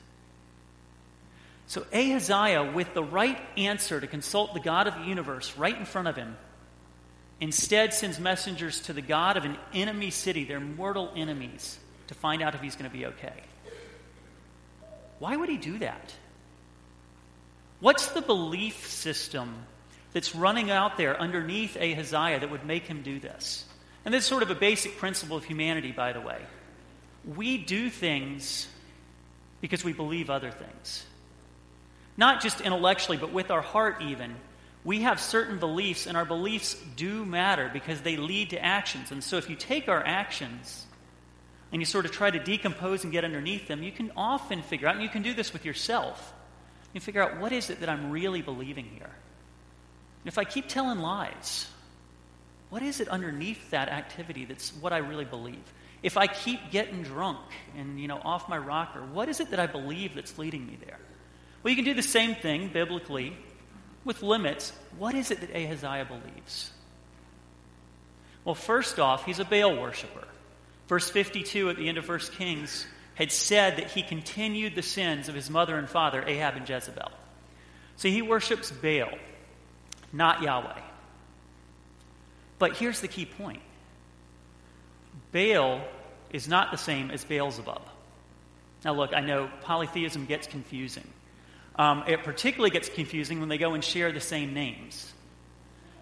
So 1.72 1.86
Ahaziah, 1.90 2.70
with 2.70 2.92
the 2.92 3.02
right 3.02 3.40
answer 3.56 3.98
to 3.98 4.06
consult 4.06 4.52
the 4.52 4.60
God 4.60 4.86
of 4.86 4.94
the 4.94 5.04
universe 5.04 5.56
right 5.56 5.74
in 5.74 5.86
front 5.86 6.06
of 6.06 6.14
him, 6.14 6.36
instead 7.40 7.94
sends 7.94 8.20
messengers 8.20 8.80
to 8.80 8.92
the 8.92 9.00
God 9.00 9.38
of 9.38 9.46
an 9.46 9.56
enemy 9.72 10.10
city, 10.10 10.44
their 10.44 10.60
mortal 10.60 11.10
enemies, 11.16 11.78
to 12.08 12.14
find 12.14 12.42
out 12.42 12.54
if 12.54 12.60
he's 12.60 12.76
going 12.76 12.90
to 12.90 12.94
be 12.94 13.06
okay. 13.06 13.32
Why 15.18 15.34
would 15.34 15.48
he 15.48 15.56
do 15.56 15.78
that? 15.78 16.12
What's 17.80 18.08
the 18.08 18.20
belief 18.20 18.86
system 18.86 19.54
that's 20.12 20.34
running 20.34 20.70
out 20.70 20.98
there 20.98 21.18
underneath 21.18 21.78
Ahaziah 21.78 22.40
that 22.40 22.50
would 22.50 22.66
make 22.66 22.82
him 22.82 23.00
do 23.00 23.18
this? 23.18 23.64
And 24.04 24.12
this 24.12 24.24
is 24.24 24.28
sort 24.28 24.42
of 24.42 24.50
a 24.50 24.54
basic 24.54 24.98
principle 24.98 25.38
of 25.38 25.44
humanity, 25.44 25.92
by 25.92 26.12
the 26.12 26.20
way. 26.20 26.42
We 27.24 27.56
do 27.56 27.88
things 27.88 28.68
because 29.62 29.82
we 29.82 29.94
believe 29.94 30.28
other 30.28 30.50
things. 30.50 31.06
Not 32.16 32.42
just 32.42 32.60
intellectually, 32.60 33.18
but 33.18 33.32
with 33.32 33.50
our 33.50 33.62
heart, 33.62 34.02
even. 34.02 34.34
We 34.84 35.02
have 35.02 35.20
certain 35.20 35.58
beliefs, 35.58 36.06
and 36.06 36.16
our 36.16 36.24
beliefs 36.24 36.76
do 36.96 37.24
matter 37.24 37.70
because 37.72 38.00
they 38.00 38.16
lead 38.16 38.50
to 38.50 38.62
actions. 38.62 39.12
And 39.12 39.22
so, 39.22 39.36
if 39.36 39.48
you 39.48 39.56
take 39.56 39.88
our 39.88 40.04
actions 40.04 40.86
and 41.70 41.80
you 41.80 41.86
sort 41.86 42.04
of 42.04 42.12
try 42.12 42.30
to 42.30 42.38
decompose 42.38 43.04
and 43.04 43.12
get 43.12 43.24
underneath 43.24 43.68
them, 43.68 43.82
you 43.82 43.92
can 43.92 44.10
often 44.16 44.62
figure 44.62 44.88
out, 44.88 44.94
and 44.94 45.02
you 45.02 45.08
can 45.08 45.22
do 45.22 45.34
this 45.34 45.52
with 45.52 45.64
yourself 45.64 46.34
you 46.92 47.00
figure 47.00 47.22
out 47.22 47.38
what 47.38 47.52
is 47.52 47.70
it 47.70 47.80
that 47.80 47.88
I'm 47.88 48.10
really 48.10 48.42
believing 48.42 48.84
here. 48.84 49.04
And 49.04 50.26
if 50.26 50.38
I 50.38 50.44
keep 50.44 50.68
telling 50.68 50.98
lies, 50.98 51.66
what 52.70 52.82
is 52.82 53.00
it 53.00 53.08
underneath 53.08 53.70
that 53.70 53.88
activity 53.88 54.44
that's 54.44 54.70
what 54.74 54.92
I 54.92 54.98
really 54.98 55.24
believe? 55.24 55.62
If 56.02 56.16
I 56.16 56.26
keep 56.26 56.70
getting 56.70 57.02
drunk 57.02 57.38
and 57.76 58.00
you 58.00 58.08
know 58.08 58.20
off 58.22 58.48
my 58.48 58.58
rocker, 58.58 59.00
what 59.00 59.28
is 59.28 59.40
it 59.40 59.50
that 59.50 59.60
I 59.60 59.66
believe 59.66 60.14
that's 60.14 60.38
leading 60.38 60.66
me 60.66 60.76
there? 60.84 60.98
Well, 61.62 61.70
you 61.70 61.76
can 61.76 61.84
do 61.84 61.94
the 61.94 62.02
same 62.02 62.34
thing 62.34 62.68
biblically 62.68 63.36
with 64.04 64.22
limits. 64.22 64.72
What 64.98 65.14
is 65.14 65.30
it 65.30 65.40
that 65.40 65.50
Ahaziah 65.50 66.06
believes? 66.06 66.70
Well, 68.44 68.54
first 68.54 68.98
off, 68.98 69.24
he's 69.24 69.38
a 69.38 69.44
Baal 69.44 69.76
worshiper. 69.76 70.26
Verse 70.88 71.08
52 71.08 71.70
at 71.70 71.76
the 71.76 71.88
end 71.88 71.98
of 71.98 72.08
1 72.08 72.18
Kings 72.36 72.86
had 73.14 73.30
said 73.30 73.76
that 73.76 73.90
he 73.90 74.02
continued 74.02 74.74
the 74.74 74.82
sins 74.82 75.28
of 75.28 75.34
his 75.34 75.48
mother 75.48 75.76
and 75.76 75.88
father, 75.88 76.24
Ahab 76.26 76.56
and 76.56 76.68
Jezebel. 76.68 77.10
So 77.96 78.08
he 78.08 78.22
worships 78.22 78.70
Baal, 78.70 79.16
not 80.12 80.42
Yahweh. 80.42 80.80
But 82.58 82.76
here's 82.76 83.00
the 83.00 83.08
key 83.08 83.26
point 83.26 83.62
Baal 85.32 85.82
is 86.32 86.48
not 86.48 86.70
the 86.70 86.78
same 86.78 87.10
as 87.10 87.24
Beelzebub. 87.24 87.82
Now, 88.84 88.94
look, 88.94 89.14
I 89.14 89.20
know 89.20 89.48
polytheism 89.62 90.26
gets 90.26 90.46
confusing. 90.46 91.06
Um, 91.76 92.04
it 92.06 92.22
particularly 92.22 92.70
gets 92.70 92.88
confusing 92.88 93.40
when 93.40 93.48
they 93.48 93.58
go 93.58 93.74
and 93.74 93.82
share 93.82 94.12
the 94.12 94.20
same 94.20 94.52
names. 94.54 95.12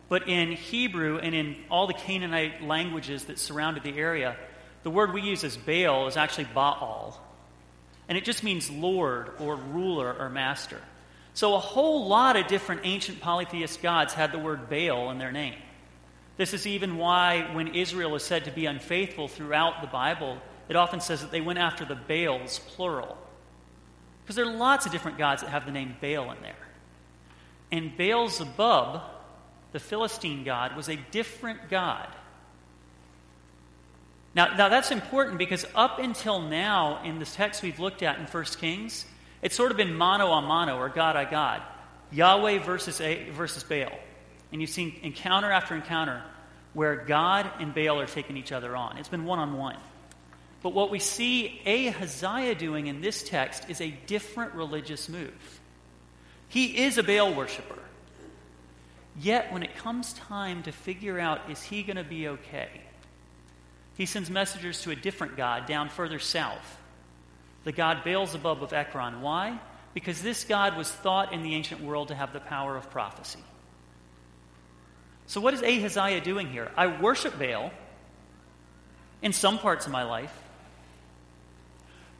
But 0.08 0.28
in 0.28 0.52
Hebrew 0.52 1.18
and 1.18 1.34
in 1.34 1.56
all 1.70 1.86
the 1.86 1.94
Canaanite 1.94 2.62
languages 2.64 3.26
that 3.26 3.38
surrounded 3.38 3.84
the 3.84 3.96
area, 3.96 4.36
the 4.82 4.90
word 4.90 5.12
we 5.12 5.22
use 5.22 5.44
as 5.44 5.56
Baal 5.56 6.08
is 6.08 6.16
actually 6.16 6.48
Baal. 6.52 7.20
And 8.08 8.18
it 8.18 8.24
just 8.24 8.42
means 8.42 8.68
Lord 8.70 9.30
or 9.38 9.54
ruler 9.54 10.12
or 10.12 10.28
master. 10.28 10.80
So 11.34 11.54
a 11.54 11.60
whole 11.60 12.08
lot 12.08 12.36
of 12.36 12.48
different 12.48 12.80
ancient 12.84 13.20
polytheist 13.20 13.80
gods 13.82 14.12
had 14.12 14.32
the 14.32 14.38
word 14.38 14.68
Baal 14.68 15.10
in 15.10 15.18
their 15.18 15.30
name. 15.30 15.54
This 16.36 16.54
is 16.54 16.66
even 16.66 16.96
why, 16.96 17.48
when 17.52 17.74
Israel 17.74 18.16
is 18.16 18.24
said 18.24 18.46
to 18.46 18.50
be 18.50 18.66
unfaithful 18.66 19.28
throughout 19.28 19.80
the 19.80 19.86
Bible, 19.86 20.38
it 20.68 20.74
often 20.74 21.00
says 21.00 21.20
that 21.20 21.30
they 21.30 21.40
went 21.40 21.58
after 21.58 21.84
the 21.84 21.94
Baals, 21.94 22.58
plural. 22.58 23.16
Because 24.30 24.44
there 24.44 24.54
are 24.54 24.58
lots 24.58 24.87
of 24.87 24.92
different 24.92 25.18
gods 25.18 25.42
that 25.42 25.50
have 25.50 25.66
the 25.66 25.72
name 25.72 25.96
Baal 26.00 26.30
in 26.30 26.40
there. 26.40 26.54
And 27.72 27.96
Baal 27.96 28.28
Zebub, 28.28 29.02
the 29.72 29.80
Philistine 29.80 30.44
god, 30.44 30.76
was 30.76 30.88
a 30.88 30.94
different 31.10 31.68
god. 31.68 32.06
Now, 34.32 34.54
now 34.56 34.68
that's 34.68 34.92
important 34.92 35.38
because 35.38 35.66
up 35.75 35.99
until 35.99 36.40
now, 36.42 37.02
in 37.02 37.18
the 37.18 37.25
text 37.25 37.64
we've 37.64 37.80
looked 37.80 38.04
at 38.04 38.20
in 38.20 38.26
1 38.26 38.44
Kings, 38.60 39.04
it's 39.42 39.56
sort 39.56 39.72
of 39.72 39.76
been 39.76 39.96
mano 39.96 40.30
a 40.30 40.40
mano, 40.40 40.78
or 40.78 40.88
God 40.88 41.16
I 41.16 41.28
God. 41.28 41.60
Yahweh 42.12 42.60
versus, 42.60 43.00
a, 43.00 43.30
versus 43.30 43.64
Baal. 43.64 43.90
And 44.52 44.60
you've 44.60 44.70
seen 44.70 44.94
encounter 45.02 45.50
after 45.50 45.75
encounter 45.75 46.22
where 46.72 46.94
God 46.94 47.50
and 47.58 47.75
Baal 47.75 47.99
are 47.99 48.06
taking 48.06 48.37
each 48.37 48.52
other 48.52 48.76
on. 48.76 48.96
It's 48.96 49.08
been 49.08 49.25
one 49.25 49.40
on 49.40 49.58
one. 49.58 49.76
But 50.62 50.75
what 50.75 50.90
we 50.90 50.99
see 50.99 51.61
Ahaziah 51.67 52.55
doing 52.55 52.87
in 52.87 53.00
this 53.00 53.23
text 53.23 53.69
is 53.69 53.81
a 53.81 53.90
different 54.07 54.55
religious 54.55 55.09
move. 55.09 55.61
He 56.49 56.83
is 56.85 56.99
a 56.99 57.02
Baal 57.02 57.33
worshiper. 57.33 57.79
Yet, 59.19 59.52
when 59.52 59.62
it 59.62 59.76
comes 59.76 60.12
time 60.12 60.62
to 60.64 60.73
figure 60.73 61.19
out 61.19 61.50
is 61.50 61.62
he 61.62 61.83
going 61.83 61.97
to 61.97 62.05
be 62.05 62.29
okay, 62.29 62.69
he 63.97 64.07
sends 64.07 64.31
messengers 64.31 64.83
to 64.83 64.90
a 64.90 64.97
different 64.97 65.37
god 65.37 65.67
down 65.67 65.88
further 65.88 66.19
south, 66.19 66.79
the 67.64 67.73
god 67.73 68.05
Beelzebub 68.05 68.62
of 68.62 68.73
Ekron. 68.73 69.21
Why? 69.21 69.59
Because 69.95 70.23
this 70.23 70.45
god 70.45 70.76
was 70.76 70.90
thought 70.90 71.33
in 71.33 71.43
the 71.43 71.55
ancient 71.55 71.83
world 71.83 72.09
to 72.09 72.14
have 72.14 72.33
the 72.33 72.40
power 72.40 72.76
of 72.76 72.90
prophecy. 72.90 73.40
So, 75.26 75.40
what 75.40 75.55
is 75.55 75.62
Ahaziah 75.62 76.21
doing 76.23 76.49
here? 76.49 76.71
I 76.76 76.87
worship 77.00 77.38
Baal 77.38 77.71
in 79.23 79.33
some 79.33 79.59
parts 79.59 79.87
of 79.87 79.93
my 79.93 80.05
life. 80.05 80.35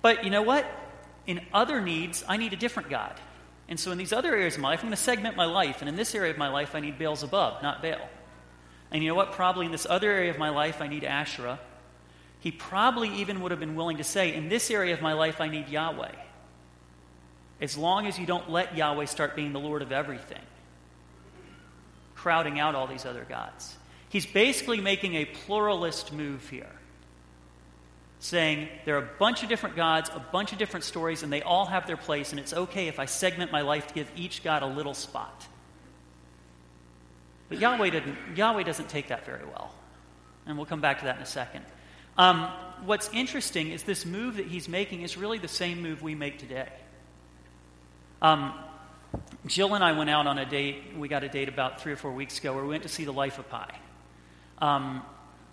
But 0.03 0.25
you 0.25 0.31
know 0.31 0.43
what? 0.43 0.67
In 1.27 1.41
other 1.53 1.81
needs, 1.81 2.25
I 2.29 2.37
need 2.37 2.53
a 2.53 2.57
different 2.57 2.91
God. 2.91 3.15
And 3.69 3.79
so 3.79 3.93
in 3.93 3.99
these 3.99 4.13
other 4.13 4.35
areas 4.35 4.57
of 4.57 4.61
my 4.61 4.71
life, 4.71 4.81
I'm 4.81 4.89
going 4.89 4.97
to 4.97 5.03
segment 5.03 5.37
my 5.37 5.45
life. 5.45 5.81
And 5.81 5.89
in 5.89 5.97
this 5.97 6.15
area 6.15 6.33
of 6.33 6.39
my 6.39 6.49
life, 6.49 6.75
I 6.75 6.81
need 6.81 6.99
Beelzebub, 6.99 7.63
not 7.63 7.83
Baal. 7.83 8.09
And 8.91 9.03
you 9.03 9.09
know 9.09 9.15
what? 9.15 9.33
Probably 9.33 9.67
in 9.67 9.73
this 9.73 9.87
other 9.89 10.11
area 10.11 10.31
of 10.31 10.39
my 10.39 10.51
life, 10.51 10.81
I 10.81 10.89
need 10.89 11.05
Asherah. 11.05 11.61
He 12.41 12.51
probably 12.51 13.09
even 13.17 13.43
would 13.43 13.53
have 13.53 13.61
been 13.61 13.77
willing 13.77 13.99
to 13.99 14.05
say, 14.05 14.35
in 14.35 14.49
this 14.49 14.71
area 14.71 14.95
of 14.95 15.03
my 15.03 15.13
life, 15.13 15.41
I 15.41 15.49
need 15.49 15.69
Yahweh. 15.69 16.15
As 17.61 17.77
long 17.77 18.07
as 18.07 18.19
you 18.19 18.27
don't 18.27 18.51
let 18.51 18.77
Yahweh 18.77 19.05
start 19.05 19.37
being 19.37 19.53
the 19.53 19.61
Lord 19.61 19.83
of 19.83 19.93
everything, 19.93 20.43
crowding 22.17 22.59
out 22.59 22.75
all 22.75 22.87
these 22.87 23.05
other 23.07 23.25
gods. 23.29 23.77
He's 24.09 24.27
basically 24.27 24.81
making 24.81 25.15
a 25.15 25.27
pluralist 25.27 26.13
move 26.13 26.49
here 26.49 26.67
saying 28.21 28.69
there 28.85 28.97
are 28.97 29.03
a 29.03 29.11
bunch 29.19 29.43
of 29.43 29.49
different 29.49 29.77
gods, 29.77 30.11
a 30.11 30.21
bunch 30.21 30.53
of 30.53 30.59
different 30.59 30.85
stories, 30.85 31.23
and 31.23 31.33
they 31.33 31.43
all 31.43 31.67
have 31.67 31.87
their 31.87 31.97
place, 31.97 32.31
and 32.31 32.39
it's 32.39 32.53
okay 32.53 32.87
if 32.89 32.99
I 32.99 33.07
segment 33.07 33.51
my 33.51 33.63
life 33.63 33.89
to 33.89 33.95
give 33.95 34.11
each 34.15 34.45
God 34.45 34.63
a 34.63 34.67
little 34.67 34.95
spot. 34.95 35.47
But 37.49 37.59
Yahweh, 37.59 37.91
didn't, 37.91 38.17
Yahweh 38.37 38.63
doesn't 38.63 38.89
take 38.89 39.09
that 39.09 39.27
very 39.27 39.45
well. 39.45 39.75
And 40.47 40.57
we'll 40.57 40.67
come 40.67 40.81
back 40.81 41.01
to 41.01 41.07
that 41.07 41.17
in 41.17 41.23
a 41.23 41.27
second. 41.27 41.65
Um, 42.17 42.49
what's 42.85 43.09
interesting 43.13 43.71
is 43.71 43.83
this 43.83 44.05
move 44.05 44.37
that 44.37 44.47
he's 44.47 44.69
making 44.69 45.03
is 45.03 45.17
really 45.17 45.39
the 45.39 45.49
same 45.49 45.83
move 45.83 46.03
we 46.03 46.15
make 46.15 46.39
today. 46.39 46.69
Um, 48.23 48.53
Jill 49.47 49.75
and 49.75 49.83
I 49.83 49.93
went 49.93 50.11
out 50.11 50.27
on 50.27 50.39
a 50.39 50.45
date. 50.45 50.97
We 50.97 51.09
got 51.09 51.25
a 51.25 51.29
date 51.29 51.49
about 51.49 51.81
three 51.81 51.93
or 51.93 51.97
four 51.97 52.13
weeks 52.13 52.39
ago 52.39 52.55
where 52.55 52.63
we 52.63 52.69
went 52.69 52.83
to 52.83 52.89
see 52.89 53.05
The 53.05 53.13
Life 53.13 53.39
of 53.39 53.49
Pi. 53.49 53.75
Um, 54.59 55.03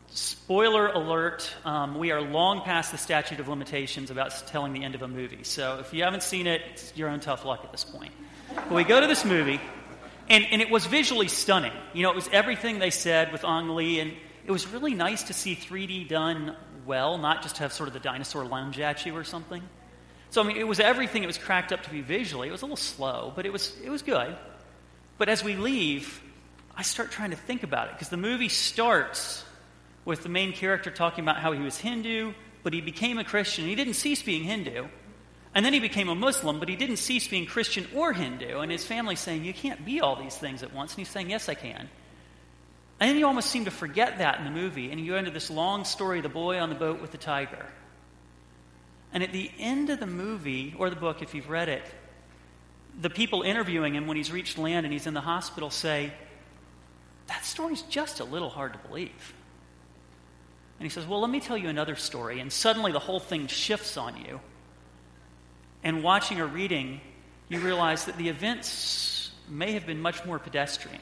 Spoiler 0.09 0.87
alert, 0.87 1.53
um, 1.65 1.97
we 1.97 2.11
are 2.11 2.21
long 2.21 2.61
past 2.61 2.91
the 2.91 2.97
statute 2.97 3.39
of 3.39 3.47
limitations 3.47 4.09
about 4.09 4.31
telling 4.47 4.73
the 4.73 4.83
end 4.83 4.95
of 4.95 5.01
a 5.01 5.07
movie. 5.07 5.43
So 5.43 5.79
if 5.79 5.93
you 5.93 6.03
haven't 6.03 6.23
seen 6.23 6.47
it, 6.47 6.61
it's 6.71 6.95
your 6.95 7.09
own 7.09 7.19
tough 7.19 7.45
luck 7.45 7.61
at 7.63 7.71
this 7.71 7.83
point. 7.83 8.13
But 8.55 8.71
we 8.71 8.83
go 8.83 9.01
to 9.01 9.07
this 9.07 9.25
movie, 9.25 9.59
and, 10.29 10.45
and 10.49 10.61
it 10.61 10.69
was 10.69 10.85
visually 10.85 11.27
stunning. 11.27 11.73
You 11.93 12.03
know, 12.03 12.09
it 12.09 12.15
was 12.15 12.29
everything 12.31 12.79
they 12.79 12.89
said 12.89 13.31
with 13.31 13.43
Ang 13.43 13.69
Lee, 13.69 13.99
and 13.99 14.13
it 14.45 14.51
was 14.51 14.65
really 14.67 14.93
nice 14.93 15.23
to 15.23 15.33
see 15.33 15.55
3D 15.55 16.07
done 16.07 16.55
well, 16.85 17.17
not 17.17 17.43
just 17.43 17.57
have 17.57 17.73
sort 17.73 17.87
of 17.87 17.93
the 17.93 17.99
dinosaur 17.99 18.45
lunge 18.45 18.79
at 18.79 19.05
you 19.05 19.15
or 19.15 19.25
something. 19.25 19.61
So, 20.29 20.41
I 20.41 20.47
mean, 20.47 20.57
it 20.57 20.67
was 20.67 20.79
everything 20.79 21.23
it 21.23 21.27
was 21.27 21.37
cracked 21.37 21.73
up 21.73 21.83
to 21.83 21.89
be 21.89 22.01
visually. 22.01 22.47
It 22.47 22.51
was 22.51 22.61
a 22.61 22.65
little 22.65 22.77
slow, 22.77 23.33
but 23.35 23.45
it 23.45 23.51
was, 23.51 23.75
it 23.83 23.89
was 23.89 24.01
good. 24.01 24.35
But 25.17 25.27
as 25.29 25.43
we 25.43 25.55
leave, 25.55 26.21
I 26.75 26.83
start 26.83 27.11
trying 27.11 27.31
to 27.31 27.37
think 27.37 27.63
about 27.63 27.89
it 27.89 27.93
because 27.93 28.09
the 28.09 28.17
movie 28.17 28.49
starts 28.49 29.43
with 30.07 30.23
the 30.23 30.29
main 30.29 30.53
character 30.53 30.89
talking 30.89 31.25
about 31.25 31.35
how 31.35 31.51
he 31.51 31.59
was 31.59 31.77
Hindu, 31.77 32.31
but 32.63 32.71
he 32.71 32.79
became 32.79 33.17
a 33.17 33.25
Christian. 33.25 33.65
He 33.65 33.75
didn't 33.75 33.95
cease 33.95 34.23
being 34.23 34.43
Hindu. 34.43 34.87
And 35.53 35.65
then 35.65 35.73
he 35.73 35.81
became 35.81 36.07
a 36.07 36.15
Muslim, 36.15 36.59
but 36.59 36.69
he 36.69 36.77
didn't 36.77 36.95
cease 36.95 37.27
being 37.27 37.45
Christian 37.45 37.85
or 37.93 38.13
Hindu. 38.13 38.59
And 38.59 38.71
his 38.71 38.85
family 38.85 39.17
saying, 39.17 39.43
You 39.43 39.53
can't 39.53 39.83
be 39.83 39.99
all 39.99 40.15
these 40.15 40.37
things 40.37 40.63
at 40.63 40.73
once. 40.73 40.93
And 40.93 40.99
he's 40.99 41.09
saying, 41.09 41.29
Yes, 41.29 41.49
I 41.49 41.55
can. 41.55 41.89
And 42.99 43.09
then 43.09 43.17
you 43.17 43.27
almost 43.27 43.49
seem 43.49 43.65
to 43.65 43.71
forget 43.71 44.19
that 44.19 44.39
in 44.39 44.45
the 44.45 44.51
movie. 44.51 44.91
And 44.91 44.99
you 45.01 45.11
go 45.11 45.17
into 45.17 45.29
this 45.29 45.49
long 45.49 45.83
story 45.83 46.21
the 46.21 46.29
boy 46.29 46.57
on 46.57 46.69
the 46.69 46.75
boat 46.75 47.01
with 47.01 47.11
the 47.11 47.17
tiger. 47.17 47.65
And 49.11 49.23
at 49.23 49.33
the 49.33 49.51
end 49.59 49.89
of 49.89 49.99
the 49.99 50.07
movie, 50.07 50.73
or 50.77 50.89
the 50.89 50.95
book, 50.95 51.21
if 51.21 51.35
you've 51.35 51.49
read 51.49 51.67
it, 51.67 51.83
the 53.01 53.09
people 53.09 53.41
interviewing 53.41 53.95
him 53.95 54.07
when 54.07 54.15
he's 54.15 54.31
reached 54.31 54.57
land 54.57 54.85
and 54.85 54.93
he's 54.93 55.05
in 55.05 55.13
the 55.13 55.21
hospital 55.21 55.69
say, 55.69 56.13
That 57.27 57.43
story's 57.43 57.81
just 57.81 58.21
a 58.21 58.23
little 58.23 58.49
hard 58.49 58.71
to 58.71 58.79
believe. 58.87 59.33
And 60.79 60.85
he 60.85 60.89
says, 60.89 61.05
Well, 61.05 61.21
let 61.21 61.29
me 61.29 61.39
tell 61.39 61.57
you 61.57 61.69
another 61.69 61.95
story. 61.95 62.39
And 62.39 62.51
suddenly 62.51 62.91
the 62.91 62.99
whole 62.99 63.19
thing 63.19 63.47
shifts 63.47 63.97
on 63.97 64.17
you. 64.17 64.39
And 65.83 66.03
watching 66.03 66.39
or 66.39 66.47
reading, 66.47 67.01
you 67.49 67.59
realize 67.59 68.05
that 68.05 68.17
the 68.17 68.29
events 68.29 69.31
may 69.49 69.73
have 69.73 69.85
been 69.85 70.01
much 70.01 70.25
more 70.25 70.39
pedestrian. 70.39 71.01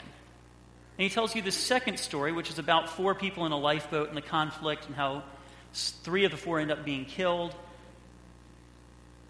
And 0.97 1.03
he 1.03 1.09
tells 1.09 1.35
you 1.35 1.41
the 1.41 1.51
second 1.51 1.99
story, 1.99 2.31
which 2.31 2.49
is 2.49 2.59
about 2.59 2.89
four 2.89 3.15
people 3.15 3.45
in 3.45 3.51
a 3.51 3.57
lifeboat 3.57 4.07
and 4.07 4.17
the 4.17 4.21
conflict 4.21 4.85
and 4.85 4.95
how 4.95 5.23
three 5.73 6.23
of 6.23 6.31
the 6.31 6.37
four 6.37 6.59
end 6.59 6.71
up 6.71 6.85
being 6.85 7.05
killed. 7.05 7.53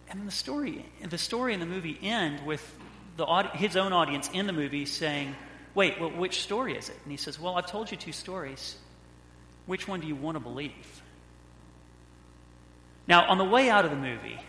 And 0.09 0.27
the 0.27 0.31
story, 0.31 0.85
the 1.03 1.17
story 1.17 1.53
in 1.55 1.59
the 1.59 1.65
movie 1.65 1.97
end 2.01 2.45
with 2.45 2.61
the, 3.17 3.25
his 3.53 3.75
own 3.75 3.93
audience 3.93 4.29
in 4.31 4.45
the 4.45 4.53
movie 4.53 4.85
saying, 4.85 5.35
Wait, 5.73 5.99
well, 5.99 6.11
which 6.11 6.41
story 6.41 6.77
is 6.77 6.89
it? 6.89 6.97
And 7.03 7.11
he 7.11 7.17
says, 7.17 7.39
Well, 7.39 7.55
I've 7.55 7.65
told 7.65 7.89
you 7.89 7.97
two 7.97 8.11
stories. 8.11 8.77
Which 9.65 9.87
one 9.87 9.99
do 9.99 10.07
you 10.07 10.15
want 10.15 10.35
to 10.35 10.39
believe? 10.39 10.71
Now, 13.07 13.27
on 13.29 13.37
the 13.37 13.45
way 13.45 13.69
out 13.69 13.85
of 13.85 13.91
the 13.91 13.97
movie, 13.97 14.39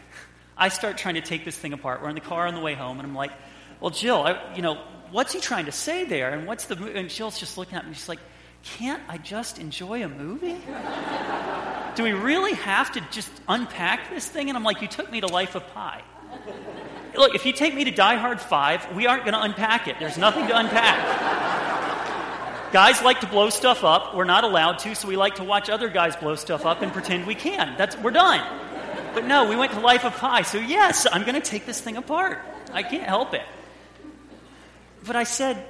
I 0.56 0.68
start 0.68 0.98
trying 0.98 1.14
to 1.14 1.20
take 1.20 1.44
this 1.44 1.56
thing 1.56 1.72
apart. 1.72 2.02
We're 2.02 2.08
in 2.08 2.14
the 2.14 2.20
car 2.20 2.46
on 2.46 2.54
the 2.54 2.60
way 2.60 2.74
home, 2.74 2.98
and 2.98 3.06
I'm 3.06 3.14
like, 3.14 3.32
well, 3.80 3.90
Jill, 3.90 4.22
I, 4.22 4.54
you 4.54 4.62
know, 4.62 4.78
what's 5.10 5.32
he 5.32 5.40
trying 5.40 5.66
to 5.66 5.72
say 5.72 6.04
there? 6.04 6.30
And 6.30 6.46
what's 6.46 6.64
the 6.64 6.76
And 6.94 7.10
Jill's 7.10 7.38
just 7.38 7.58
looking 7.58 7.76
at 7.76 7.86
me, 7.86 7.94
she's 7.94 8.08
like, 8.08 8.20
can't 8.64 9.02
I 9.08 9.18
just 9.18 9.58
enjoy 9.58 10.02
a 10.02 10.08
movie? 10.08 10.56
Do 11.94 12.02
we 12.02 12.12
really 12.12 12.54
have 12.54 12.92
to 12.92 13.00
just 13.10 13.30
unpack 13.48 14.10
this 14.10 14.26
thing? 14.26 14.48
And 14.48 14.56
I'm 14.56 14.64
like, 14.64 14.82
you 14.82 14.88
took 14.88 15.10
me 15.10 15.20
to 15.20 15.26
Life 15.26 15.54
of 15.54 15.66
Pi. 15.68 16.02
Look, 17.14 17.34
if 17.34 17.46
you 17.46 17.52
take 17.52 17.74
me 17.74 17.84
to 17.84 17.90
Die 17.90 18.16
Hard 18.16 18.40
5, 18.40 18.94
we 18.94 19.06
aren't 19.06 19.24
going 19.24 19.34
to 19.34 19.42
unpack 19.42 19.88
it. 19.88 19.96
There's 19.98 20.18
nothing 20.18 20.46
to 20.48 20.58
unpack. 20.58 21.45
Guys 22.72 23.00
like 23.02 23.20
to 23.20 23.26
blow 23.26 23.48
stuff 23.50 23.84
up. 23.84 24.14
We're 24.14 24.24
not 24.24 24.44
allowed 24.44 24.80
to, 24.80 24.94
so 24.94 25.08
we 25.08 25.16
like 25.16 25.36
to 25.36 25.44
watch 25.44 25.70
other 25.70 25.88
guys 25.88 26.16
blow 26.16 26.34
stuff 26.34 26.66
up 26.66 26.82
and 26.82 26.92
pretend 26.92 27.26
we 27.26 27.34
can. 27.34 27.76
That's, 27.78 27.96
we're 27.96 28.10
done. 28.10 28.44
But 29.14 29.24
no, 29.24 29.48
we 29.48 29.56
went 29.56 29.72
to 29.72 29.80
Life 29.80 30.04
of 30.04 30.14
Pi, 30.16 30.42
so 30.42 30.58
yes, 30.58 31.06
I'm 31.10 31.22
going 31.22 31.40
to 31.40 31.40
take 31.40 31.64
this 31.64 31.80
thing 31.80 31.96
apart. 31.96 32.38
I 32.72 32.82
can't 32.82 33.04
help 33.04 33.32
it. 33.34 33.44
But 35.06 35.16
I 35.16 35.24
said, 35.24 35.64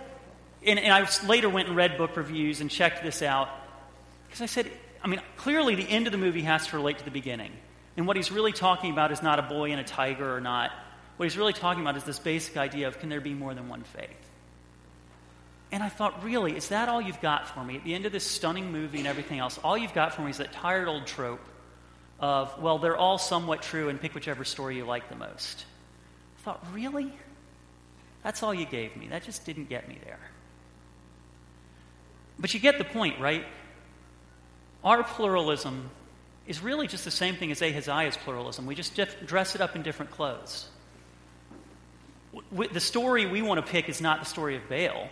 and, 0.66 0.78
and 0.78 0.92
I 0.92 1.08
later 1.26 1.48
went 1.48 1.68
and 1.68 1.76
read 1.76 1.96
book 1.98 2.16
reviews 2.16 2.60
and 2.60 2.70
checked 2.70 3.04
this 3.04 3.22
out, 3.22 3.50
because 4.26 4.40
I 4.40 4.46
said, 4.46 4.70
I 5.04 5.08
mean, 5.08 5.20
clearly 5.36 5.76
the 5.76 5.88
end 5.88 6.06
of 6.06 6.12
the 6.12 6.18
movie 6.18 6.42
has 6.42 6.66
to 6.68 6.76
relate 6.76 6.98
to 6.98 7.04
the 7.04 7.10
beginning. 7.12 7.52
And 7.96 8.06
what 8.06 8.16
he's 8.16 8.32
really 8.32 8.52
talking 8.52 8.90
about 8.90 9.12
is 9.12 9.22
not 9.22 9.38
a 9.38 9.42
boy 9.42 9.70
and 9.70 9.80
a 9.80 9.84
tiger 9.84 10.34
or 10.34 10.40
not. 10.40 10.72
What 11.16 11.24
he's 11.24 11.38
really 11.38 11.52
talking 11.52 11.82
about 11.82 11.96
is 11.96 12.04
this 12.04 12.18
basic 12.18 12.56
idea 12.56 12.88
of 12.88 12.98
can 12.98 13.10
there 13.10 13.20
be 13.20 13.32
more 13.32 13.54
than 13.54 13.68
one 13.68 13.84
faith? 13.84 14.25
And 15.73 15.82
I 15.82 15.88
thought, 15.88 16.23
really, 16.23 16.56
is 16.56 16.68
that 16.68 16.88
all 16.88 17.02
you've 17.02 17.20
got 17.20 17.49
for 17.49 17.64
me? 17.64 17.76
At 17.76 17.85
the 17.85 17.94
end 17.94 18.06
of 18.06 18.12
this 18.12 18.25
stunning 18.25 18.70
movie 18.70 18.99
and 18.99 19.06
everything 19.06 19.40
else, 19.40 19.58
all 19.64 19.76
you've 19.76 19.94
got 19.94 20.14
for 20.14 20.23
me 20.23 20.30
is 20.30 20.38
that 20.38 20.52
tired 20.52 20.88
old 20.88 21.06
trope 21.06 21.44
of, 22.20 22.62
well, 22.62 22.78
they're 22.78 22.96
all 22.96 23.18
somewhat 23.18 23.62
true 23.62 23.88
and 23.88 24.00
pick 24.00 24.14
whichever 24.14 24.44
story 24.44 24.76
you 24.76 24.85
like 24.85 25.08
the 25.08 25.16
most. 25.16 25.64
I 26.38 26.42
thought, 26.42 26.64
really? 26.73 27.12
That's 28.23 28.42
all 28.42 28.54
you 28.54 28.64
gave 28.64 28.96
me. 28.96 29.08
That 29.08 29.25
just 29.25 29.44
didn't 29.44 29.68
get 29.68 29.88
me 29.88 29.99
there. 30.04 30.20
But 32.38 32.54
you 32.54 32.61
get 32.61 32.78
the 32.78 32.85
point, 32.85 33.20
right? 33.20 33.44
Our 34.85 35.02
pluralism 35.02 35.90
is 36.46 36.62
really 36.62 36.87
just 36.87 37.04
the 37.04 37.11
same 37.11 37.35
thing 37.35 37.50
as 37.50 37.61
Ahaziah's 37.61 38.16
pluralism. 38.16 38.66
We 38.66 38.76
just 38.76 38.99
dress 39.26 39.56
it 39.56 39.61
up 39.61 39.75
in 39.75 39.82
different 39.82 40.12
clothes. 40.12 40.68
The 42.52 42.80
story 42.80 43.26
we 43.26 43.42
want 43.42 43.64
to 43.64 43.73
pick 43.73 43.88
is 43.88 44.00
not 44.00 44.20
the 44.20 44.26
story 44.26 44.56
of 44.56 44.68
Baal, 44.68 45.08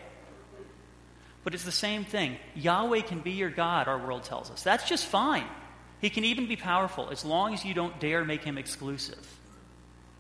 but 1.45 1.53
it's 1.53 1.65
the 1.65 1.71
same 1.73 2.05
thing. 2.05 2.39
Yahweh 2.57 3.03
can 3.03 3.21
be 3.21 3.33
your 3.33 3.51
God, 3.51 3.87
our 3.87 3.99
world 3.99 4.25
tells 4.25 4.51
us. 4.51 4.63
That's 4.63 4.89
just 4.89 5.07
fine. 5.07 5.47
He 6.01 6.09
can 6.11 6.25
even 6.25 6.49
be 6.49 6.57
powerful 6.57 7.11
as 7.11 7.25
long 7.25 7.55
as 7.55 7.65
you 7.65 7.75
don't 7.75 8.01
dare 8.01 8.25
make 8.25 8.43
him 8.43 8.59
exclusive, 8.59 9.25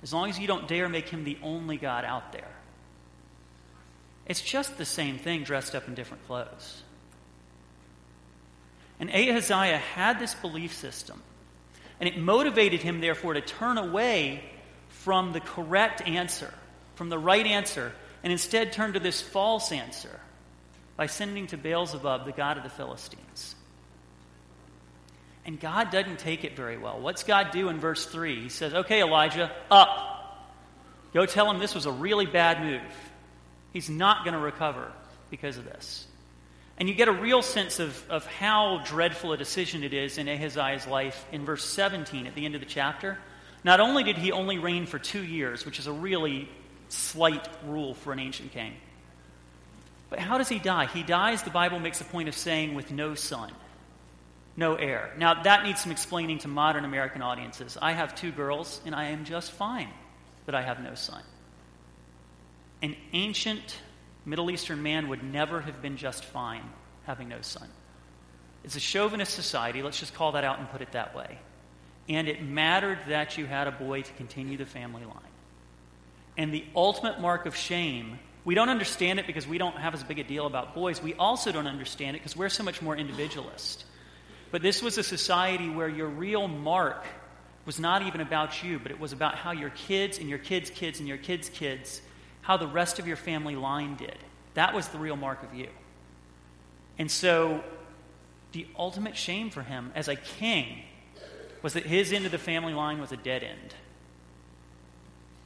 as 0.02 0.12
long 0.12 0.28
as 0.28 0.38
you 0.38 0.46
don't 0.46 0.68
dare 0.68 0.88
make 0.88 1.08
him 1.08 1.24
the 1.24 1.38
only 1.42 1.78
God 1.78 2.04
out 2.04 2.32
there. 2.32 2.50
It's 4.26 4.42
just 4.42 4.76
the 4.78 4.84
same 4.84 5.18
thing 5.18 5.44
dressed 5.44 5.74
up 5.74 5.88
in 5.88 5.94
different 5.94 6.26
clothes. 6.26 6.82
And 9.00 9.10
Ahaziah 9.10 9.78
had 9.78 10.18
this 10.18 10.34
belief 10.34 10.74
system, 10.74 11.20
and 12.00 12.08
it 12.08 12.18
motivated 12.18 12.80
him, 12.80 13.00
therefore, 13.00 13.34
to 13.34 13.40
turn 13.40 13.76
away 13.76 14.42
from 14.88 15.32
the 15.32 15.40
correct 15.40 16.02
answer, 16.02 16.52
from 16.94 17.08
the 17.08 17.18
right 17.18 17.46
answer, 17.46 17.92
and 18.22 18.32
instead 18.32 18.72
turn 18.72 18.92
to 18.92 19.00
this 19.00 19.20
false 19.20 19.72
answer 19.72 20.20
by 20.96 21.06
sending 21.06 21.46
to 21.48 21.56
Beelzebub, 21.56 22.24
the 22.24 22.32
god 22.32 22.56
of 22.56 22.62
the 22.62 22.70
Philistines. 22.70 23.54
And 25.46 25.60
God 25.60 25.90
doesn't 25.90 26.20
take 26.20 26.44
it 26.44 26.56
very 26.56 26.78
well. 26.78 27.00
What's 27.00 27.22
God 27.22 27.50
do 27.50 27.68
in 27.68 27.78
verse 27.78 28.06
3? 28.06 28.42
He 28.42 28.48
says, 28.48 28.72
Okay, 28.72 29.02
Elijah, 29.02 29.50
up. 29.70 30.10
Go 31.12 31.26
tell 31.26 31.50
him 31.50 31.58
this 31.58 31.74
was 31.74 31.86
a 31.86 31.92
really 31.92 32.26
bad 32.26 32.62
move. 32.62 32.80
He's 33.72 33.90
not 33.90 34.24
going 34.24 34.34
to 34.34 34.40
recover 34.40 34.90
because 35.30 35.58
of 35.58 35.64
this. 35.64 36.06
And 36.76 36.88
you 36.88 36.94
get 36.94 37.08
a 37.08 37.12
real 37.12 37.42
sense 37.42 37.78
of, 37.78 38.10
of 38.10 38.26
how 38.26 38.82
dreadful 38.84 39.32
a 39.32 39.36
decision 39.36 39.84
it 39.84 39.92
is 39.92 40.18
in 40.18 40.28
Ahaziah's 40.28 40.86
life 40.86 41.24
in 41.30 41.44
verse 41.44 41.64
17 41.64 42.26
at 42.26 42.34
the 42.34 42.44
end 42.44 42.54
of 42.54 42.60
the 42.60 42.66
chapter. 42.66 43.18
Not 43.62 43.80
only 43.80 44.02
did 44.02 44.18
he 44.18 44.32
only 44.32 44.58
reign 44.58 44.86
for 44.86 44.98
two 44.98 45.22
years, 45.22 45.64
which 45.64 45.78
is 45.78 45.86
a 45.86 45.92
really 45.92 46.48
slight 46.88 47.48
rule 47.66 47.94
for 47.94 48.12
an 48.12 48.18
ancient 48.18 48.52
king, 48.52 48.74
but 50.14 50.22
how 50.22 50.38
does 50.38 50.48
he 50.48 50.60
die? 50.60 50.86
He 50.86 51.02
dies, 51.02 51.42
the 51.42 51.50
Bible 51.50 51.80
makes 51.80 52.00
a 52.00 52.04
point 52.04 52.28
of 52.28 52.36
saying, 52.36 52.76
with 52.76 52.92
no 52.92 53.16
son, 53.16 53.50
no 54.56 54.76
heir. 54.76 55.12
Now, 55.18 55.42
that 55.42 55.64
needs 55.64 55.82
some 55.82 55.90
explaining 55.90 56.38
to 56.38 56.48
modern 56.48 56.84
American 56.84 57.20
audiences. 57.20 57.76
I 57.82 57.94
have 57.94 58.14
two 58.14 58.30
girls, 58.30 58.80
and 58.86 58.94
I 58.94 59.06
am 59.06 59.24
just 59.24 59.50
fine 59.50 59.88
that 60.46 60.54
I 60.54 60.62
have 60.62 60.80
no 60.80 60.94
son. 60.94 61.20
An 62.80 62.94
ancient 63.12 63.76
Middle 64.24 64.52
Eastern 64.52 64.84
man 64.84 65.08
would 65.08 65.24
never 65.24 65.60
have 65.60 65.82
been 65.82 65.96
just 65.96 66.24
fine 66.24 66.62
having 67.06 67.28
no 67.28 67.40
son. 67.40 67.66
It's 68.62 68.76
a 68.76 68.80
chauvinist 68.80 69.34
society, 69.34 69.82
let's 69.82 69.98
just 69.98 70.14
call 70.14 70.30
that 70.32 70.44
out 70.44 70.60
and 70.60 70.70
put 70.70 70.80
it 70.80 70.92
that 70.92 71.16
way. 71.16 71.40
And 72.08 72.28
it 72.28 72.40
mattered 72.40 73.00
that 73.08 73.36
you 73.36 73.46
had 73.46 73.66
a 73.66 73.72
boy 73.72 74.02
to 74.02 74.12
continue 74.12 74.58
the 74.58 74.64
family 74.64 75.04
line. 75.04 75.18
And 76.36 76.54
the 76.54 76.64
ultimate 76.76 77.20
mark 77.20 77.46
of 77.46 77.56
shame, 77.56 78.20
we 78.44 78.54
don't 78.54 78.68
understand 78.68 79.18
it 79.18 79.26
because 79.26 79.46
we 79.46 79.58
don't 79.58 79.76
have 79.76 79.94
as 79.94 80.02
big 80.02 80.18
a 80.18 80.24
deal 80.24 80.46
about 80.46 80.74
boys. 80.74 81.02
We 81.02 81.14
also 81.14 81.50
don't 81.50 81.66
understand 81.66 82.16
it 82.16 82.20
because 82.20 82.36
we're 82.36 82.50
so 82.50 82.62
much 82.62 82.82
more 82.82 82.96
individualist. 82.96 83.84
But 84.50 84.62
this 84.62 84.82
was 84.82 84.98
a 84.98 85.02
society 85.02 85.68
where 85.68 85.88
your 85.88 86.08
real 86.08 86.46
mark 86.46 87.04
was 87.64 87.80
not 87.80 88.02
even 88.02 88.20
about 88.20 88.62
you, 88.62 88.78
but 88.78 88.90
it 88.92 89.00
was 89.00 89.12
about 89.12 89.36
how 89.36 89.52
your 89.52 89.70
kids 89.70 90.18
and 90.18 90.28
your 90.28 90.38
kids' 90.38 90.70
kids 90.70 90.98
and 90.98 91.08
your 91.08 91.16
kids' 91.16 91.48
kids 91.48 92.00
how 92.42 92.58
the 92.58 92.66
rest 92.66 92.98
of 92.98 93.06
your 93.06 93.16
family 93.16 93.56
line 93.56 93.96
did. 93.96 94.16
That 94.52 94.74
was 94.74 94.88
the 94.88 94.98
real 94.98 95.16
mark 95.16 95.42
of 95.42 95.54
you. 95.54 95.68
And 96.98 97.10
so, 97.10 97.64
the 98.52 98.66
ultimate 98.78 99.16
shame 99.16 99.50
for 99.50 99.62
him 99.62 99.90
as 99.94 100.08
a 100.08 100.14
king 100.14 100.82
was 101.62 101.72
that 101.72 101.86
his 101.86 102.12
end 102.12 102.26
of 102.26 102.32
the 102.32 102.38
family 102.38 102.74
line 102.74 103.00
was 103.00 103.10
a 103.10 103.16
dead 103.16 103.42
end. 103.42 103.74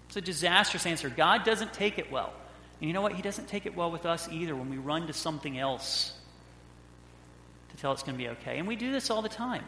It's 0.08 0.16
a 0.16 0.20
disastrous 0.20 0.84
answer. 0.84 1.08
God 1.08 1.44
doesn't 1.44 1.72
take 1.72 1.98
it 1.98 2.10
well. 2.10 2.32
And 2.80 2.88
you 2.88 2.94
know 2.94 3.02
what? 3.02 3.14
He 3.14 3.22
doesn't 3.22 3.48
take 3.48 3.66
it 3.66 3.76
well 3.76 3.90
with 3.90 4.06
us 4.06 4.28
either 4.30 4.54
when 4.54 4.70
we 4.70 4.78
run 4.78 5.06
to 5.08 5.12
something 5.12 5.58
else 5.58 6.12
to 7.70 7.76
tell 7.76 7.92
it's 7.92 8.02
going 8.02 8.16
to 8.16 8.22
be 8.22 8.28
okay. 8.30 8.58
And 8.58 8.68
we 8.68 8.76
do 8.76 8.92
this 8.92 9.10
all 9.10 9.22
the 9.22 9.28
time. 9.28 9.64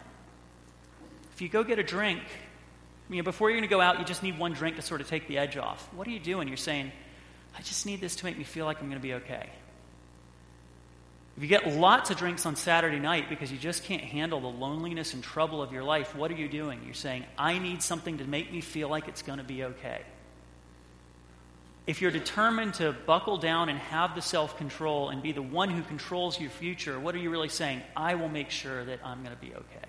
If 1.35 1.43
you 1.43 1.49
go 1.49 1.65
get 1.65 1.79
a 1.79 1.83
drink, 1.83 2.21
you 3.09 3.17
know, 3.17 3.23
before 3.23 3.51
you're 3.51 3.59
going 3.59 3.69
to 3.69 3.75
go 3.75 3.81
out, 3.81 3.99
you 3.99 4.05
just 4.05 4.23
need 4.23 4.39
one 4.39 4.53
drink 4.53 4.77
to 4.77 4.83
sort 4.83 5.01
of 5.01 5.09
take 5.09 5.27
the 5.27 5.39
edge 5.39 5.57
off. 5.57 5.89
What 5.95 6.07
are 6.07 6.11
you 6.11 6.21
doing? 6.21 6.47
You're 6.47 6.57
saying, 6.57 6.93
I 7.59 7.63
just 7.63 7.87
need 7.87 8.01
this 8.01 8.17
to 8.17 8.25
make 8.25 8.39
me 8.39 8.45
feel 8.45 8.67
like 8.67 8.81
I'm 8.81 8.89
going 8.89 9.01
to 9.01 9.03
be 9.03 9.15
okay. 9.15 9.49
If 11.37 11.43
you 11.43 11.49
get 11.49 11.67
lots 11.67 12.11
of 12.11 12.19
drinks 12.19 12.45
on 12.45 12.55
Saturday 12.55 12.99
night 12.99 13.29
because 13.29 13.51
you 13.51 13.59
just 13.59 13.85
can't 13.85 14.03
handle 14.03 14.41
the 14.41 14.49
loneliness 14.49 15.15
and 15.15 15.23
trouble 15.23 15.63
of 15.63 15.73
your 15.73 15.83
life, 15.83 16.15
what 16.15 16.31
are 16.31 16.35
you 16.35 16.49
doing? 16.49 16.81
You're 16.85 16.95
saying, 16.95 17.25
I 17.39 17.59
need 17.59 17.83
something 17.83 18.19
to 18.19 18.25
make 18.25 18.53
me 18.53 18.61
feel 18.61 18.89
like 18.89 19.09
it's 19.09 19.23
going 19.23 19.39
to 19.39 19.45
be 19.45 19.65
okay. 19.65 20.03
If 21.87 22.01
you're 22.01 22.11
determined 22.11 22.75
to 22.75 22.93
buckle 22.93 23.39
down 23.39 23.69
and 23.69 23.79
have 23.79 24.15
the 24.15 24.23
self 24.23 24.57
control 24.59 25.09
and 25.09 25.23
be 25.23 25.33
the 25.33 25.43
one 25.43 25.71
who 25.71 25.83
controls 25.83 26.39
your 26.41 26.51
future, 26.51 27.01
what 27.01 27.15
are 27.15 27.19
you 27.19 27.31
really 27.31 27.49
saying? 27.49 27.83
I 27.97 28.15
will 28.15 28.29
make 28.29 28.51
sure 28.51 28.85
that 28.85 29.01
I'm 29.05 29.23
going 29.23 29.35
to 29.35 29.41
be 29.41 29.55
okay. 29.55 29.89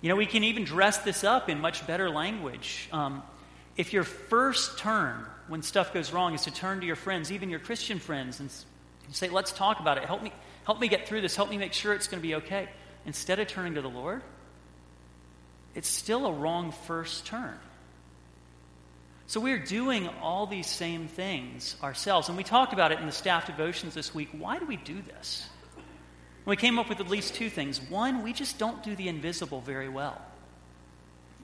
You 0.00 0.08
know, 0.08 0.16
we 0.16 0.26
can 0.26 0.44
even 0.44 0.64
dress 0.64 0.98
this 0.98 1.24
up 1.24 1.48
in 1.48 1.60
much 1.60 1.86
better 1.86 2.08
language. 2.08 2.88
Um, 2.92 3.22
if 3.76 3.92
your 3.92 4.04
first 4.04 4.78
turn 4.78 5.24
when 5.48 5.62
stuff 5.62 5.92
goes 5.92 6.12
wrong 6.12 6.34
is 6.34 6.42
to 6.42 6.50
turn 6.50 6.80
to 6.80 6.86
your 6.86 6.96
friends, 6.96 7.30
even 7.32 7.50
your 7.50 7.58
Christian 7.58 7.98
friends, 7.98 8.40
and 8.40 8.50
say, 9.12 9.28
let's 9.28 9.52
talk 9.52 9.80
about 9.80 9.98
it. 9.98 10.04
Help 10.04 10.22
me, 10.22 10.32
help 10.64 10.80
me 10.80 10.88
get 10.88 11.08
through 11.08 11.20
this. 11.20 11.36
Help 11.36 11.50
me 11.50 11.58
make 11.58 11.72
sure 11.72 11.92
it's 11.92 12.08
going 12.08 12.20
to 12.20 12.26
be 12.26 12.36
okay. 12.36 12.68
Instead 13.04 13.38
of 13.38 13.46
turning 13.48 13.74
to 13.74 13.82
the 13.82 13.90
Lord, 13.90 14.22
it's 15.74 15.88
still 15.88 16.26
a 16.26 16.32
wrong 16.32 16.72
first 16.72 17.26
turn. 17.26 17.58
So 19.28 19.40
we're 19.40 19.58
doing 19.58 20.08
all 20.22 20.46
these 20.46 20.68
same 20.68 21.08
things 21.08 21.76
ourselves. 21.82 22.28
And 22.28 22.36
we 22.36 22.44
talked 22.44 22.72
about 22.72 22.92
it 22.92 23.00
in 23.00 23.06
the 23.06 23.12
staff 23.12 23.46
devotions 23.46 23.94
this 23.94 24.14
week. 24.14 24.28
Why 24.32 24.58
do 24.58 24.66
we 24.66 24.76
do 24.76 25.02
this? 25.02 25.48
we 26.44 26.54
came 26.54 26.78
up 26.78 26.88
with 26.88 27.00
at 27.00 27.08
least 27.08 27.34
two 27.34 27.50
things. 27.50 27.80
One, 27.90 28.22
we 28.22 28.32
just 28.32 28.56
don't 28.56 28.80
do 28.84 28.94
the 28.94 29.08
invisible 29.08 29.60
very 29.60 29.88
well. 29.88 30.20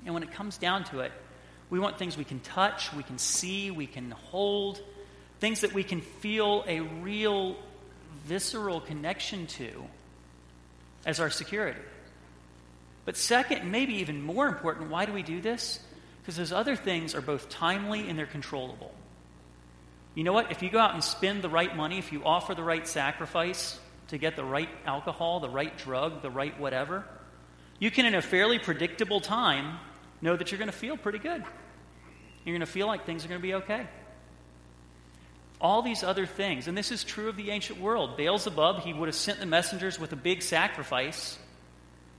And 0.04 0.14
when 0.14 0.22
it 0.22 0.30
comes 0.30 0.58
down 0.58 0.84
to 0.84 1.00
it, 1.00 1.10
we 1.70 1.80
want 1.80 1.98
things 1.98 2.16
we 2.16 2.24
can 2.24 2.38
touch, 2.38 2.92
we 2.92 3.02
can 3.02 3.18
see, 3.18 3.72
we 3.72 3.88
can 3.88 4.12
hold, 4.12 4.80
things 5.40 5.62
that 5.62 5.72
we 5.72 5.82
can 5.82 6.02
feel 6.02 6.64
a 6.68 6.80
real 6.80 7.56
visceral 8.26 8.80
connection 8.80 9.48
to 9.48 9.84
as 11.04 11.18
our 11.18 11.30
security. 11.30 11.80
But 13.04 13.16
second, 13.16 13.72
maybe 13.72 13.94
even 13.94 14.22
more 14.22 14.46
important, 14.46 14.88
why 14.88 15.04
do 15.04 15.12
we 15.12 15.24
do 15.24 15.40
this? 15.40 15.80
Because 16.22 16.36
those 16.36 16.52
other 16.52 16.76
things 16.76 17.14
are 17.14 17.20
both 17.20 17.48
timely 17.48 18.08
and 18.08 18.18
they're 18.18 18.26
controllable. 18.26 18.94
You 20.14 20.24
know 20.24 20.32
what? 20.32 20.52
If 20.52 20.62
you 20.62 20.70
go 20.70 20.78
out 20.78 20.94
and 20.94 21.02
spend 21.02 21.42
the 21.42 21.48
right 21.48 21.74
money, 21.76 21.98
if 21.98 22.12
you 22.12 22.22
offer 22.24 22.54
the 22.54 22.62
right 22.62 22.86
sacrifice 22.86 23.78
to 24.08 24.18
get 24.18 24.36
the 24.36 24.44
right 24.44 24.68
alcohol, 24.86 25.40
the 25.40 25.48
right 25.48 25.76
drug, 25.78 26.22
the 26.22 26.30
right 26.30 26.58
whatever, 26.60 27.04
you 27.78 27.90
can, 27.90 28.06
in 28.06 28.14
a 28.14 28.22
fairly 28.22 28.58
predictable 28.58 29.20
time, 29.20 29.78
know 30.20 30.36
that 30.36 30.52
you're 30.52 30.58
going 30.58 30.70
to 30.70 30.76
feel 30.76 30.96
pretty 30.96 31.18
good. 31.18 31.42
You're 32.44 32.54
going 32.54 32.60
to 32.60 32.66
feel 32.66 32.86
like 32.86 33.06
things 33.06 33.24
are 33.24 33.28
going 33.28 33.40
to 33.40 33.46
be 33.46 33.54
okay. 33.54 33.86
All 35.60 35.82
these 35.82 36.02
other 36.02 36.26
things, 36.26 36.68
and 36.68 36.76
this 36.76 36.92
is 36.92 37.04
true 37.04 37.28
of 37.28 37.36
the 37.36 37.50
ancient 37.50 37.80
world. 37.80 38.16
Beelzebub, 38.16 38.80
he 38.80 38.92
would 38.92 39.08
have 39.08 39.16
sent 39.16 39.40
the 39.40 39.46
messengers 39.46 39.98
with 39.98 40.12
a 40.12 40.16
big 40.16 40.42
sacrifice, 40.42 41.38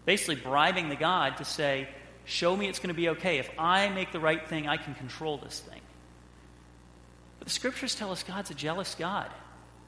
basically 0.06 0.36
bribing 0.36 0.89
the 0.89 0.96
god 0.96 1.38
to 1.38 1.46
say, 1.46 1.88
Show 2.26 2.56
me 2.56 2.68
it's 2.68 2.80
going 2.80 2.90
to 2.90 2.94
be 2.94 3.10
okay. 3.10 3.38
If 3.38 3.50
I 3.58 3.90
make 3.90 4.12
the 4.12 4.20
right 4.20 4.48
thing, 4.48 4.68
I 4.68 4.78
can 4.78 4.96
control 4.96 5.38
this 5.38 5.60
thing. 5.60 5.82
But 7.40 7.48
the 7.48 7.54
scriptures 7.54 7.96
tell 7.96 8.12
us 8.12 8.24
God's 8.24 8.52
a 8.52 8.56
jealous 8.56 8.96
God. 8.96 9.30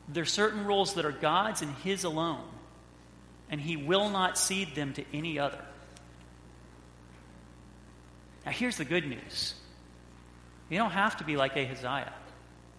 There 0.08 0.24
are 0.24 0.26
certain 0.26 0.66
rules 0.66 0.96
that 0.96 1.06
are 1.06 1.12
God's 1.12 1.62
and 1.62 1.74
His 1.84 2.04
alone, 2.04 2.44
and 3.50 3.60
He 3.60 3.78
will 3.78 4.10
not 4.10 4.38
cede 4.38 4.76
them 4.76 4.94
to 4.94 5.04
any 5.14 5.40
other. 5.40 5.64
Now, 8.46 8.52
here's 8.52 8.78
the 8.78 8.86
good 8.86 9.08
news 9.08 9.56
you 10.70 10.78
don't 10.78 10.92
have 10.92 11.18
to 11.18 11.24
be 11.24 11.38
like 11.38 11.56
Ahaziah. 11.56 12.14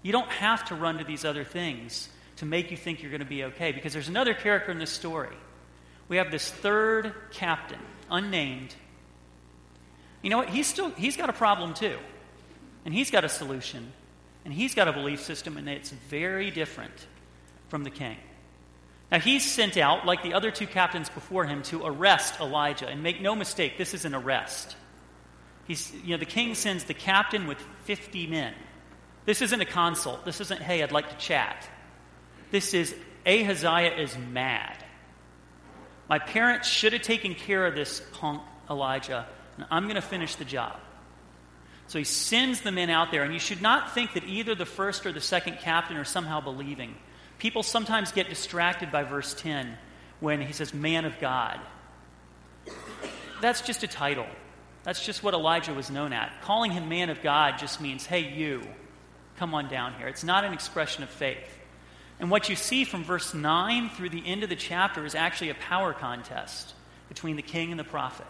You 0.03 0.13
don't 0.13 0.31
have 0.31 0.67
to 0.67 0.75
run 0.75 0.99
to 0.99 1.05
these 1.05 1.25
other 1.25 1.45
things 1.45 2.09
to 2.37 2.47
make 2.47 2.71
you 2.71 2.77
think 2.77 3.03
you're 3.03 3.11
going 3.11 3.21
to 3.21 3.27
be 3.27 3.45
okay 3.45 3.73
because 3.73 3.93
there's 3.93 4.09
another 4.09 4.35
character 4.35 4.71
in 4.71 4.79
this 4.79 4.91
story. 4.91 5.35
We 6.09 6.19
have 6.19 6.31
this 6.31 6.49
third 6.49 7.15
captain, 7.33 7.81
unnamed. 8.11 8.75
You 10.27 10.31
know 10.31 10.39
what? 10.39 10.49
He's 10.49 10.67
still 10.67 10.91
he's 10.91 11.17
got 11.17 11.31
a 11.31 11.33
problem 11.33 11.73
too. 11.73 11.97
And 12.85 12.93
he's 12.93 13.13
got 13.13 13.23
a 13.23 13.29
solution. 13.29 13.93
And 14.45 14.53
he's 14.53 14.75
got 14.75 14.89
a 14.89 14.93
belief 14.93 15.23
system 15.23 15.57
and 15.57 15.69
it's 15.69 15.91
very 15.91 16.51
different 16.51 17.07
from 17.69 17.85
the 17.85 17.91
king. 17.91 18.17
Now, 19.13 19.21
he's 19.21 19.49
sent 19.49 19.77
out, 19.77 20.05
like 20.05 20.25
the 20.25 20.35
other 20.35 20.51
two 20.51 20.67
captains 20.67 21.09
before 21.09 21.45
him, 21.45 21.63
to 21.71 21.87
arrest 21.87 22.41
Elijah. 22.41 22.89
And 22.89 23.05
make 23.05 23.21
no 23.21 23.37
mistake, 23.37 23.79
this 23.79 23.95
is 23.95 24.05
an 24.05 24.17
arrest. 24.17 24.75
He's, 25.69 25.93
you 26.03 26.11
know, 26.11 26.17
the 26.17 26.25
king 26.25 26.57
sends 26.57 26.83
the 26.83 26.95
captain 26.95 27.47
with 27.47 27.59
50 27.85 28.27
men. 28.27 28.53
This 29.27 29.43
isn't 29.43 29.61
a 29.61 29.65
consult. 29.65 30.25
This 30.25 30.41
isn't, 30.41 30.61
hey, 30.61 30.83
I'd 30.83 30.91
like 30.91 31.09
to 31.11 31.17
chat. 31.25 31.69
This 32.51 32.75
is, 32.75 32.93
Ahaziah 33.25 33.95
is 33.97 34.19
mad. 34.19 34.77
My 36.09 36.19
parents 36.19 36.67
should 36.67 36.95
have 36.95 37.03
taken 37.03 37.37
care 37.37 37.65
of 37.65 37.77
this 37.77 38.03
punk 38.15 38.43
Elijah, 38.69 39.29
and 39.57 39.67
I'm 39.71 39.85
going 39.85 39.97
to 39.97 40.03
finish 40.03 40.35
the 40.37 40.45
job. 40.45 40.77
So 41.89 41.99
he 41.99 42.05
sends 42.05 42.63
the 42.63 42.73
men 42.73 42.91
out 42.91 43.11
there, 43.11 43.23
and 43.23 43.33
you 43.33 43.39
should 43.39 43.63
not 43.63 43.95
think 43.95 44.15
that 44.15 44.25
either 44.25 44.55
the 44.55 44.67
first 44.67 45.07
or 45.07 45.13
the 45.13 45.21
second 45.21 45.59
captain 45.61 45.97
are 45.97 46.05
somehow 46.05 46.41
believing. 46.41 46.95
People 47.39 47.63
sometimes 47.63 48.13
get 48.13 48.29
distracted 48.29 48.91
by 48.91 49.05
verse 49.05 49.35
10 49.35 49.77
when 50.21 50.41
he 50.41 50.53
says, 50.53 50.75
man 50.75 51.05
of 51.05 51.19
God. 51.21 51.61
That's 53.41 53.61
just 53.61 53.83
a 53.83 53.87
title. 53.87 54.27
That's 54.83 55.05
just 55.05 55.23
what 55.23 55.35
Elijah 55.35 55.75
was 55.75 55.91
known 55.91 56.13
at. 56.13 56.33
Calling 56.43 56.71
him 56.71 56.89
man 56.89 57.11
of 57.11 57.23
God 57.23 57.59
just 57.59 57.81
means, 57.81 58.07
hey, 58.07 58.33
you, 58.33 58.63
come 59.37 59.55
on 59.55 59.69
down 59.69 59.95
here. 59.95 60.09
It's 60.09 60.25
not 60.25 60.45
an 60.45 60.53
expression 60.53 61.03
of 61.03 61.11
faith. 61.11 61.59
And 62.19 62.31
what 62.31 62.49
you 62.49 62.57
see 62.57 62.85
from 62.85 63.05
verse 63.05 63.35
9 63.35 63.91
through 63.91 64.09
the 64.09 64.27
end 64.27 64.43
of 64.43 64.49
the 64.49 64.57
chapter 64.57 65.05
is 65.05 65.15
actually 65.15 65.51
a 65.51 65.55
power 65.55 65.93
contest 65.93 66.73
between 67.09 67.37
the 67.37 67.43
king 67.43 67.71
and 67.71 67.79
the 67.79 67.85
prophet. 67.85 68.27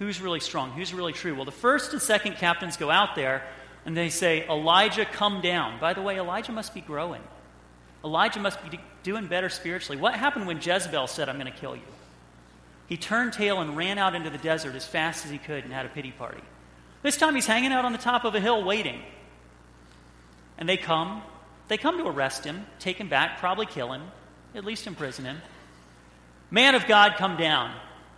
Who's 0.00 0.18
really 0.18 0.40
strong? 0.40 0.72
Who's 0.72 0.94
really 0.94 1.12
true? 1.12 1.34
Well, 1.34 1.44
the 1.44 1.52
first 1.52 1.92
and 1.92 2.00
second 2.00 2.36
captains 2.36 2.78
go 2.78 2.90
out 2.90 3.14
there 3.14 3.44
and 3.84 3.94
they 3.94 4.08
say, 4.08 4.46
Elijah, 4.48 5.04
come 5.04 5.42
down. 5.42 5.78
By 5.78 5.92
the 5.92 6.00
way, 6.00 6.18
Elijah 6.18 6.52
must 6.52 6.72
be 6.72 6.80
growing. 6.80 7.20
Elijah 8.02 8.40
must 8.40 8.58
be 8.70 8.80
doing 9.02 9.26
better 9.26 9.50
spiritually. 9.50 10.00
What 10.00 10.14
happened 10.14 10.46
when 10.46 10.56
Jezebel 10.56 11.06
said, 11.06 11.28
I'm 11.28 11.38
going 11.38 11.52
to 11.52 11.58
kill 11.58 11.76
you? 11.76 11.82
He 12.88 12.96
turned 12.96 13.34
tail 13.34 13.60
and 13.60 13.76
ran 13.76 13.98
out 13.98 14.14
into 14.14 14.30
the 14.30 14.38
desert 14.38 14.74
as 14.74 14.86
fast 14.86 15.26
as 15.26 15.30
he 15.30 15.36
could 15.36 15.64
and 15.64 15.72
had 15.72 15.84
a 15.84 15.90
pity 15.90 16.12
party. 16.12 16.40
This 17.02 17.18
time 17.18 17.34
he's 17.34 17.46
hanging 17.46 17.70
out 17.70 17.84
on 17.84 17.92
the 17.92 17.98
top 17.98 18.24
of 18.24 18.34
a 18.34 18.40
hill 18.40 18.64
waiting. 18.64 19.02
And 20.56 20.66
they 20.66 20.78
come. 20.78 21.22
They 21.68 21.76
come 21.76 21.98
to 21.98 22.06
arrest 22.06 22.42
him, 22.42 22.64
take 22.78 22.96
him 22.96 23.10
back, 23.10 23.38
probably 23.38 23.66
kill 23.66 23.92
him, 23.92 24.02
at 24.54 24.64
least 24.64 24.86
imprison 24.86 25.26
him. 25.26 25.42
Man 26.50 26.74
of 26.74 26.86
God, 26.86 27.16
come 27.16 27.36
down. 27.36 27.74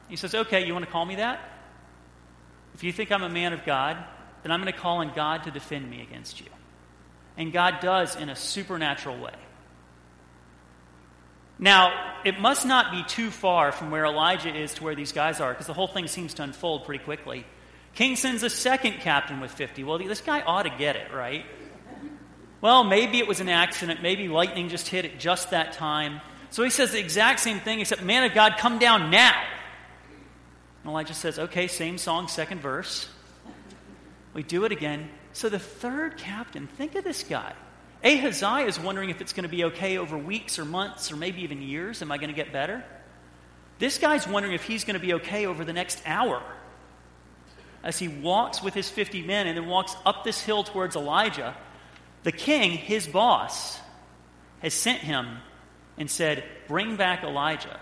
He 0.08 0.14
says, 0.14 0.32
Okay, 0.32 0.64
you 0.64 0.72
want 0.72 0.84
to 0.84 0.90
call 0.90 1.04
me 1.04 1.16
that? 1.16 1.40
If 2.74 2.85
you 2.85 2.92
think 2.92 3.12
I'm 3.12 3.22
a 3.22 3.28
man 3.28 3.52
of 3.52 3.64
God, 3.64 3.96
then 4.42 4.52
I'm 4.52 4.61
going 4.61 4.72
to 4.72 4.78
call 4.78 4.98
on 4.98 5.12
God 5.14 5.44
to 5.44 5.50
defend 5.50 5.88
me 5.88 6.02
against 6.02 6.40
you. 6.40 6.46
And 7.37 7.52
God 7.52 7.80
does 7.80 8.16
in 8.16 8.28
a 8.28 8.37
supernatural 8.37 9.18
way. 9.18 9.35
Now, 11.58 12.16
it 12.24 12.40
must 12.40 12.66
not 12.66 12.90
be 12.90 13.04
too 13.04 13.30
far 13.30 13.72
from 13.72 13.90
where 13.90 14.04
Elijah 14.04 14.54
is 14.54 14.74
to 14.74 14.85
where 14.85 14.94
these 14.94 15.12
guys 15.12 15.40
are, 15.40 15.52
because 15.52 15.66
the 15.66 15.74
whole 15.74 15.87
thing 15.87 16.08
seems 16.08 16.35
to 16.35 16.42
unfold 16.42 16.85
pretty 16.85 17.04
quickly. 17.04 17.44
King 17.94 18.16
sends 18.16 18.42
a 18.42 18.50
second 18.50 18.94
captain 18.94 19.40
with 19.40 19.52
50. 19.52 19.85
Well, 19.85 19.98
this 19.98 20.20
guy 20.20 20.40
ought 20.40 20.64
to 20.64 20.70
get 20.70 20.96
it, 20.96 21.12
right? 21.12 21.44
Well, 22.61 22.85
maybe 22.85 23.18
it 23.18 23.28
was 23.28 23.40
an 23.40 23.48
accident. 23.48 24.02
Maybe 24.02 24.28
lightning 24.28 24.68
just 24.70 24.88
hit 24.88 25.04
at 25.04 25.18
just 25.18 25.50
that 25.50 25.72
time. 25.74 26.20
So 26.50 26.62
he 26.62 26.70
says 26.70 26.92
the 26.92 27.00
exact 27.00 27.40
same 27.40 27.61
thing, 27.61 27.80
except, 27.80 28.02
Man 28.02 28.24
of 28.24 28.35
God, 28.35 28.56
come 28.58 28.78
down 28.78 29.11
now. 29.11 29.40
And 30.82 30.90
Elijah 30.90 31.14
says, 31.14 31.38
Okay, 31.38 31.68
same 31.68 31.98
song, 31.98 32.28
second 32.28 32.60
verse. 32.60 33.08
We 34.34 34.42
do 34.42 34.64
it 34.64 34.72
again. 34.72 35.08
So 35.32 35.48
the 35.48 35.58
third 35.58 36.16
captain, 36.16 36.66
think 36.66 36.94
of 36.94 37.04
this 37.04 37.22
guy. 37.22 37.52
Ahaziah 38.04 38.66
is 38.66 38.80
wondering 38.80 39.10
if 39.10 39.20
it's 39.20 39.32
going 39.32 39.44
to 39.44 39.48
be 39.48 39.64
okay 39.64 39.98
over 39.98 40.18
weeks 40.18 40.58
or 40.58 40.64
months 40.64 41.12
or 41.12 41.16
maybe 41.16 41.42
even 41.42 41.62
years. 41.62 42.02
Am 42.02 42.10
I 42.10 42.18
going 42.18 42.30
to 42.30 42.36
get 42.36 42.52
better? 42.52 42.82
This 43.78 43.98
guy's 43.98 44.26
wondering 44.26 44.54
if 44.54 44.64
he's 44.64 44.84
going 44.84 44.98
to 44.98 45.04
be 45.04 45.14
okay 45.14 45.46
over 45.46 45.64
the 45.64 45.72
next 45.72 46.02
hour. 46.04 46.42
As 47.82 47.98
he 47.98 48.08
walks 48.08 48.62
with 48.62 48.74
his 48.74 48.88
50 48.88 49.22
men 49.22 49.46
and 49.46 49.56
then 49.56 49.66
walks 49.66 49.94
up 50.04 50.24
this 50.24 50.40
hill 50.40 50.64
towards 50.64 50.96
Elijah, 50.96 51.54
the 52.22 52.32
king, 52.32 52.72
his 52.72 53.06
boss, 53.06 53.80
has 54.60 54.74
sent 54.74 55.00
him 55.00 55.38
and 55.98 56.10
said, 56.10 56.44
Bring 56.68 56.96
back 56.96 57.24
Elijah. 57.24 57.80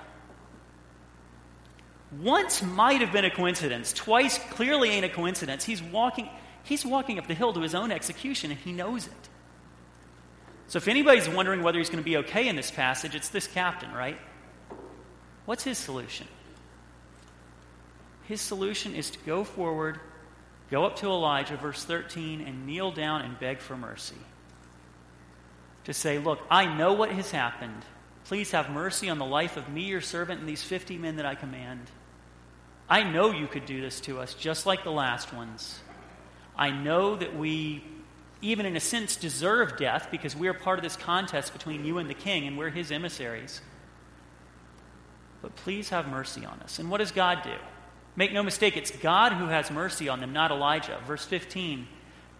Once 2.19 2.63
might 2.63 3.01
have 3.01 3.13
been 3.13 3.25
a 3.25 3.31
coincidence, 3.31 3.93
twice 3.93 4.39
clearly 4.51 4.91
ain't 4.91 5.05
a 5.05 5.09
coincidence. 5.09 5.65
He's 5.65 5.83
walking, 5.83 6.29
he's 6.65 6.85
walking 6.85 7.19
up 7.19 7.29
the 7.29 7.35
hill 7.35 7.53
to 7.53 7.61
his 7.61 7.75
own 7.75 7.93
execution 7.93 8.51
and 8.51 8.59
he 8.59 8.73
knows 8.73 9.07
it. 9.07 9.13
So 10.67 10.79
if 10.79 10.89
anybody's 10.89 11.29
wondering 11.29 11.63
whether 11.63 11.79
he's 11.79 11.89
going 11.89 12.03
to 12.03 12.05
be 12.05 12.17
okay 12.19 12.49
in 12.49 12.57
this 12.57 12.71
passage, 12.71 13.15
it's 13.15 13.29
this 13.29 13.47
captain, 13.47 13.93
right? 13.93 14.19
What's 15.45 15.65
his 15.65 15.79
solution? 15.79 16.27
His 18.29 18.41
solution 18.41 18.95
is 18.95 19.11
to 19.11 19.19
go 19.27 19.43
forward, 19.43 19.99
go 20.71 20.85
up 20.85 20.97
to 20.97 21.07
Elijah, 21.07 21.57
verse 21.57 21.85
13, 21.85 22.41
and 22.41 22.67
kneel 22.67 22.93
down 22.93 23.23
and 23.23 23.39
beg 23.39 23.59
for 23.59 23.77
mercy. 23.77 24.15
To 25.85 25.95
say, 25.95 26.19
Look, 26.19 26.39
I 26.49 26.73
know 26.73 26.93
what 26.93 27.11
has 27.11 27.33
happened. 27.33 27.85
Please 28.27 28.53
have 28.53 28.71
mercy 28.71 29.09
on 29.09 29.19
the 29.19 29.25
life 29.25 29.57
of 29.57 29.69
me, 29.69 29.83
your 29.83 30.01
servant, 30.01 30.39
and 30.39 30.49
these 30.49 30.63
50 30.63 30.99
men 30.99 31.17
that 31.17 31.27
I 31.27 31.35
command. 31.35 31.81
I 32.91 33.05
know 33.05 33.31
you 33.31 33.47
could 33.47 33.65
do 33.65 33.81
this 33.81 34.01
to 34.03 34.19
us, 34.19 34.35
just 34.35 34.67
like 34.67 34.85
the 34.85 34.91
last 34.91 35.33
ones. 35.33 35.81
I 36.59 36.71
know 36.71 37.17
that 37.17 37.37
we 37.37 37.85
even 38.43 38.67
in 38.67 38.77
a 38.77 38.81
sense, 38.81 39.17
deserve 39.17 39.77
death 39.77 40.09
because 40.11 40.35
we're 40.35 40.55
part 40.55 40.79
of 40.79 40.83
this 40.83 40.97
contest 40.97 41.53
between 41.53 41.85
you 41.85 41.99
and 41.99 42.09
the 42.09 42.15
king 42.15 42.47
and 42.47 42.57
we're 42.57 42.71
his 42.71 42.91
emissaries. 42.91 43.61
But 45.43 45.57
please 45.57 45.91
have 45.91 46.09
mercy 46.09 46.45
on 46.45 46.61
us. 46.61 46.79
And 46.79 46.91
what 46.91 46.99
does 46.99 47.13
God 47.13 47.43
do? 47.43 47.55
Make 48.17 48.33
no 48.33 48.43
mistake, 48.43 48.77
it's 48.77 48.91
God 48.91 49.33
who 49.33 49.47
has 49.47 49.71
mercy 49.71 50.09
on 50.09 50.21
them, 50.21 50.33
not 50.33 50.51
Elijah. 50.51 50.99
Verse 51.07 51.25
15 51.25 51.87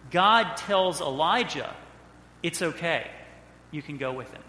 God 0.09 0.57
tells 0.57 0.99
Elijah, 0.99 1.73
it's 2.43 2.61
okay. 2.61 3.09
You 3.69 3.81
can 3.81 3.97
go 3.97 4.11
with 4.11 4.29
him. 4.31 4.41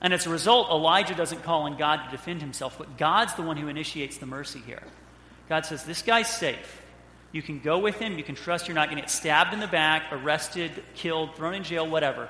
And 0.00 0.12
as 0.12 0.26
a 0.26 0.30
result, 0.30 0.70
Elijah 0.70 1.14
doesn't 1.14 1.42
call 1.42 1.62
on 1.62 1.76
God 1.76 2.04
to 2.04 2.10
defend 2.10 2.40
himself, 2.40 2.76
but 2.78 2.98
God's 2.98 3.34
the 3.34 3.42
one 3.42 3.56
who 3.56 3.68
initiates 3.68 4.18
the 4.18 4.26
mercy 4.26 4.60
here. 4.66 4.82
God 5.48 5.64
says, 5.64 5.84
This 5.84 6.02
guy's 6.02 6.28
safe. 6.28 6.82
You 7.32 7.42
can 7.42 7.60
go 7.60 7.78
with 7.78 7.98
him. 7.98 8.16
You 8.18 8.24
can 8.24 8.34
trust 8.34 8.68
you're 8.68 8.74
not 8.74 8.88
going 8.88 8.96
to 8.96 9.02
get 9.02 9.10
stabbed 9.10 9.52
in 9.52 9.60
the 9.60 9.66
back, 9.66 10.04
arrested, 10.12 10.70
killed, 10.94 11.34
thrown 11.34 11.54
in 11.54 11.64
jail, 11.64 11.88
whatever. 11.88 12.28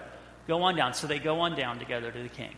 Go 0.48 0.62
on 0.62 0.76
down. 0.76 0.94
So 0.94 1.06
they 1.06 1.18
go 1.18 1.40
on 1.40 1.56
down 1.56 1.78
together 1.78 2.10
to 2.10 2.22
the 2.22 2.28
king. 2.28 2.54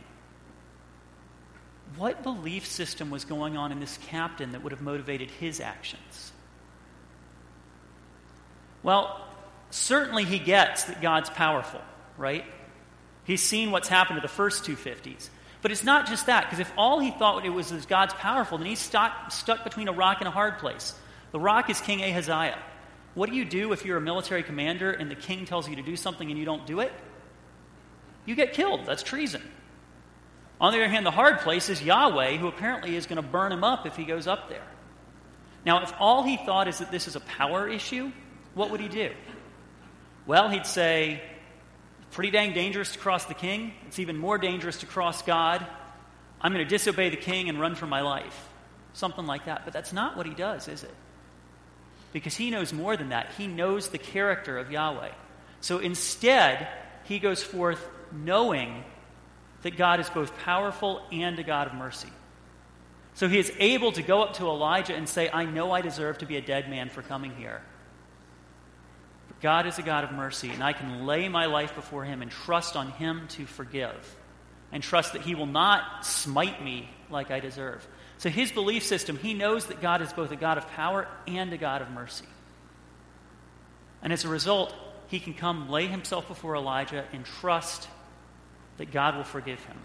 What 1.97 2.23
belief 2.23 2.67
system 2.67 3.11
was 3.11 3.25
going 3.25 3.57
on 3.57 3.73
in 3.73 3.81
this 3.81 3.99
captain 4.09 4.53
that 4.53 4.63
would 4.63 4.73
have 4.73 4.83
motivated 4.83 5.31
his 5.31 5.61
actions? 5.61 6.33
Well, 8.83 9.27
certainly 9.71 10.25
he 10.25 10.39
gets 10.39 10.85
that 10.85 11.03
God's 11.03 11.31
powerful, 11.31 11.81
right? 12.17 12.45
He's 13.29 13.43
seen 13.43 13.71
what's 13.71 13.89
happened 13.89 14.17
to 14.17 14.23
the 14.23 14.33
first 14.33 14.65
two 14.65 14.75
fifties. 14.75 15.29
But 15.61 15.71
it's 15.71 15.85
not 15.85 16.07
just 16.07 16.27
that, 16.27 16.45
because 16.45 16.61
if 16.61 16.73
all 16.79 16.99
he 16.99 17.11
thought 17.11 17.45
it 17.45 17.51
was 17.51 17.71
was 17.71 17.85
God's 17.85 18.15
powerful, 18.15 18.57
then 18.59 18.67
he's 18.67 18.79
stuck, 18.79 19.31
stuck 19.31 19.65
between 19.65 19.87
a 19.87 19.93
rock 19.93 20.17
and 20.21 20.29
a 20.29 20.31
hard 20.31 20.59
place. 20.59 20.95
The 21.33 21.39
rock 21.39 21.69
is 21.69 21.81
King 21.81 22.03
Ahaziah. 22.03 22.59
What 23.15 23.29
do 23.29 23.37
you 23.37 23.45
do 23.45 23.73
if 23.73 23.85
you're 23.85 23.99
a 23.99 24.01
military 24.01 24.43
commander 24.43 24.91
and 24.93 25.11
the 25.11 25.15
king 25.15 25.45
tells 25.45 25.69
you 25.69 25.77
to 25.77 25.83
do 25.83 25.95
something 25.95 26.31
and 26.31 26.39
you 26.39 26.47
don't 26.47 26.67
do 26.67 26.81
it? 26.81 26.91
You 28.25 28.35
get 28.35 28.55
killed. 28.55 28.87
That's 28.87 29.03
treason. 29.03 29.43
On 30.59 30.73
the 30.73 30.79
other 30.79 30.89
hand, 30.89 31.05
the 31.05 31.11
hard 31.11 31.41
place 31.41 31.69
is 31.69 31.83
Yahweh, 31.83 32.37
who 32.37 32.49
apparently 32.49 32.97
is 32.97 33.07
going 33.07 33.23
to 33.23 33.29
burn 33.29 33.53
him 33.53 33.63
up 33.63 33.85
if 33.85 33.95
he 33.95 34.05
goes 34.05 34.27
up 34.27 34.49
there. 34.49 34.67
Now, 35.67 35.83
if 35.83 35.93
all 35.99 36.23
he 36.23 36.39
thought 36.39 36.67
is 36.67 36.79
that 36.79 36.91
this 36.91 37.09
is 37.09 37.15
a 37.15 37.21
power 37.21 37.69
issue, 37.69 38.11
what 38.55 38.71
would 38.71 38.81
he 38.81 38.89
do? 38.89 39.11
Well, 40.27 40.49
he'd 40.49 40.67
say, 40.67 41.21
pretty 42.11 42.31
dang 42.31 42.53
dangerous 42.53 42.93
to 42.93 42.99
cross 42.99 43.25
the 43.27 43.35
king. 43.35 43.73
It's 43.87 43.99
even 43.99 44.17
more 44.17 44.39
dangerous 44.39 44.79
to 44.79 44.87
cross 44.87 45.23
God. 45.23 45.67
I'm 46.41 46.53
going 46.53 46.65
to 46.65 46.69
disobey 46.69 47.11
the 47.11 47.17
king 47.17 47.49
and 47.49 47.61
run 47.61 47.75
for 47.75 47.87
my 47.87 48.01
life. 48.01 48.49
Something 48.93 49.27
like 49.27 49.47
that. 49.47 49.63
But 49.65 49.73
that's 49.73 49.93
not 49.93 50.17
what 50.17 50.27
he 50.27 50.35
does, 50.35 50.69
is 50.69 50.83
it? 50.83 50.95
because 52.13 52.37
he 52.37 52.51
knows 52.51 52.73
more 52.73 52.97
than 52.97 53.11
that. 53.11 53.33
He 53.37 53.47
knows 53.47 53.89
the 53.89 53.99
character 53.99 54.59
of 54.59 54.71
Yahweh. 54.71 55.11
So 55.61 55.79
instead, 55.79 56.69
he 57.05 57.19
goes 57.19 57.43
forth 57.43 57.87
knowing 58.13 58.85
that 59.63 59.77
God 59.77 60.01
is 60.01 60.09
both 60.09 60.37
powerful 60.39 61.03
and 61.13 61.39
a 61.39 61.43
God 61.43 61.67
of 61.67 61.75
mercy. 61.75 62.09
So 63.15 63.29
he 63.29 63.39
is 63.39 63.53
able 63.59 63.93
to 63.93 64.03
go 64.03 64.23
up 64.23 64.35
to 64.35 64.47
Elijah 64.47 64.95
and 64.95 65.09
say, 65.09 65.29
I 65.29 65.45
know 65.45 65.73
I 65.73 65.81
deserve 65.81 66.19
to 66.19 66.27
be 66.27 66.37
a 66.37 66.41
dead 66.41 66.71
man 66.71 66.89
for 66.89 67.03
coming 67.03 67.35
here. 67.35 67.61
God 69.41 69.67
is 69.67 69.79
a 69.79 69.83
God 69.83 70.05
of 70.05 70.13
mercy, 70.13 70.51
and 70.51 70.63
I 70.63 70.73
can 70.73 71.07
lay 71.07 71.29
my 71.29 71.47
life 71.47 71.75
before 71.75 72.05
him 72.05 72.23
and 72.23 72.31
trust 72.31 72.77
on 72.77 72.91
him 72.93 73.29
to 73.31 73.47
forgive, 73.47 74.17
and 74.73 74.83
trust 74.83 75.13
that 75.13 75.23
he 75.23 75.35
will 75.35 75.47
not 75.47 76.05
smite 76.05 76.63
me 76.63 76.89
like 77.11 77.31
I 77.31 77.41
deserve. 77.41 77.87
So, 78.19 78.29
his 78.29 78.51
belief 78.51 78.85
system, 78.85 79.17
he 79.17 79.35
knows 79.35 79.67
that 79.67 79.81
God 79.81 80.03
is 80.03 80.13
both 80.13 80.33
a 80.33 80.37
God 80.37 80.59
of 80.59 80.69
power 80.71 81.07
and 81.29 81.53
a 81.53 81.57
God 81.57 81.83
of 81.83 81.91
mercy. 81.91 82.27
And 84.03 84.13
as 84.13 84.25
a 84.25 84.29
result, 84.29 84.75
he 85.07 85.21
can 85.21 85.35
come 85.35 85.71
lay 85.71 85.87
himself 85.87 86.27
before 86.27 86.57
Elijah 86.57 87.05
and 87.13 87.25
trust 87.25 87.89
that 88.79 88.91
God 88.91 89.17
will 89.17 89.25
forgive 89.25 89.63
him. 89.65 89.77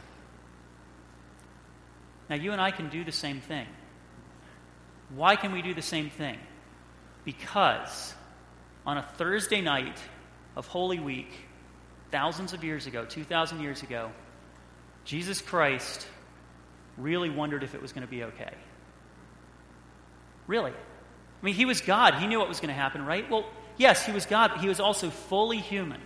Now, 2.29 2.35
you 2.35 2.51
and 2.51 2.61
I 2.61 2.71
can 2.71 2.89
do 2.89 3.03
the 3.03 3.11
same 3.11 3.39
thing. 3.39 3.67
Why 5.15 5.35
can 5.35 5.51
we 5.51 5.61
do 5.61 5.73
the 5.73 5.81
same 5.81 6.09
thing? 6.09 6.37
Because 7.25 8.13
on 8.85 8.97
a 8.97 9.03
Thursday 9.17 9.61
night 9.61 9.97
of 10.55 10.67
Holy 10.67 10.99
Week, 10.99 11.31
thousands 12.11 12.53
of 12.53 12.63
years 12.63 12.85
ago, 12.87 13.05
2,000 13.05 13.59
years 13.59 13.81
ago, 13.83 14.11
Jesus 15.05 15.41
Christ 15.41 16.07
really 16.97 17.29
wondered 17.29 17.63
if 17.63 17.75
it 17.75 17.81
was 17.81 17.91
going 17.91 18.05
to 18.05 18.11
be 18.11 18.23
okay. 18.23 18.53
Really. 20.47 20.71
I 20.71 21.45
mean, 21.45 21.55
he 21.55 21.65
was 21.65 21.81
God. 21.81 22.15
He 22.15 22.27
knew 22.27 22.39
what 22.39 22.47
was 22.47 22.59
going 22.59 22.69
to 22.69 22.73
happen, 22.73 23.05
right? 23.05 23.29
Well, 23.29 23.45
yes, 23.77 24.05
he 24.05 24.11
was 24.11 24.25
God, 24.25 24.51
but 24.51 24.61
he 24.61 24.67
was 24.67 24.79
also 24.79 25.09
fully 25.09 25.57
human. 25.57 25.99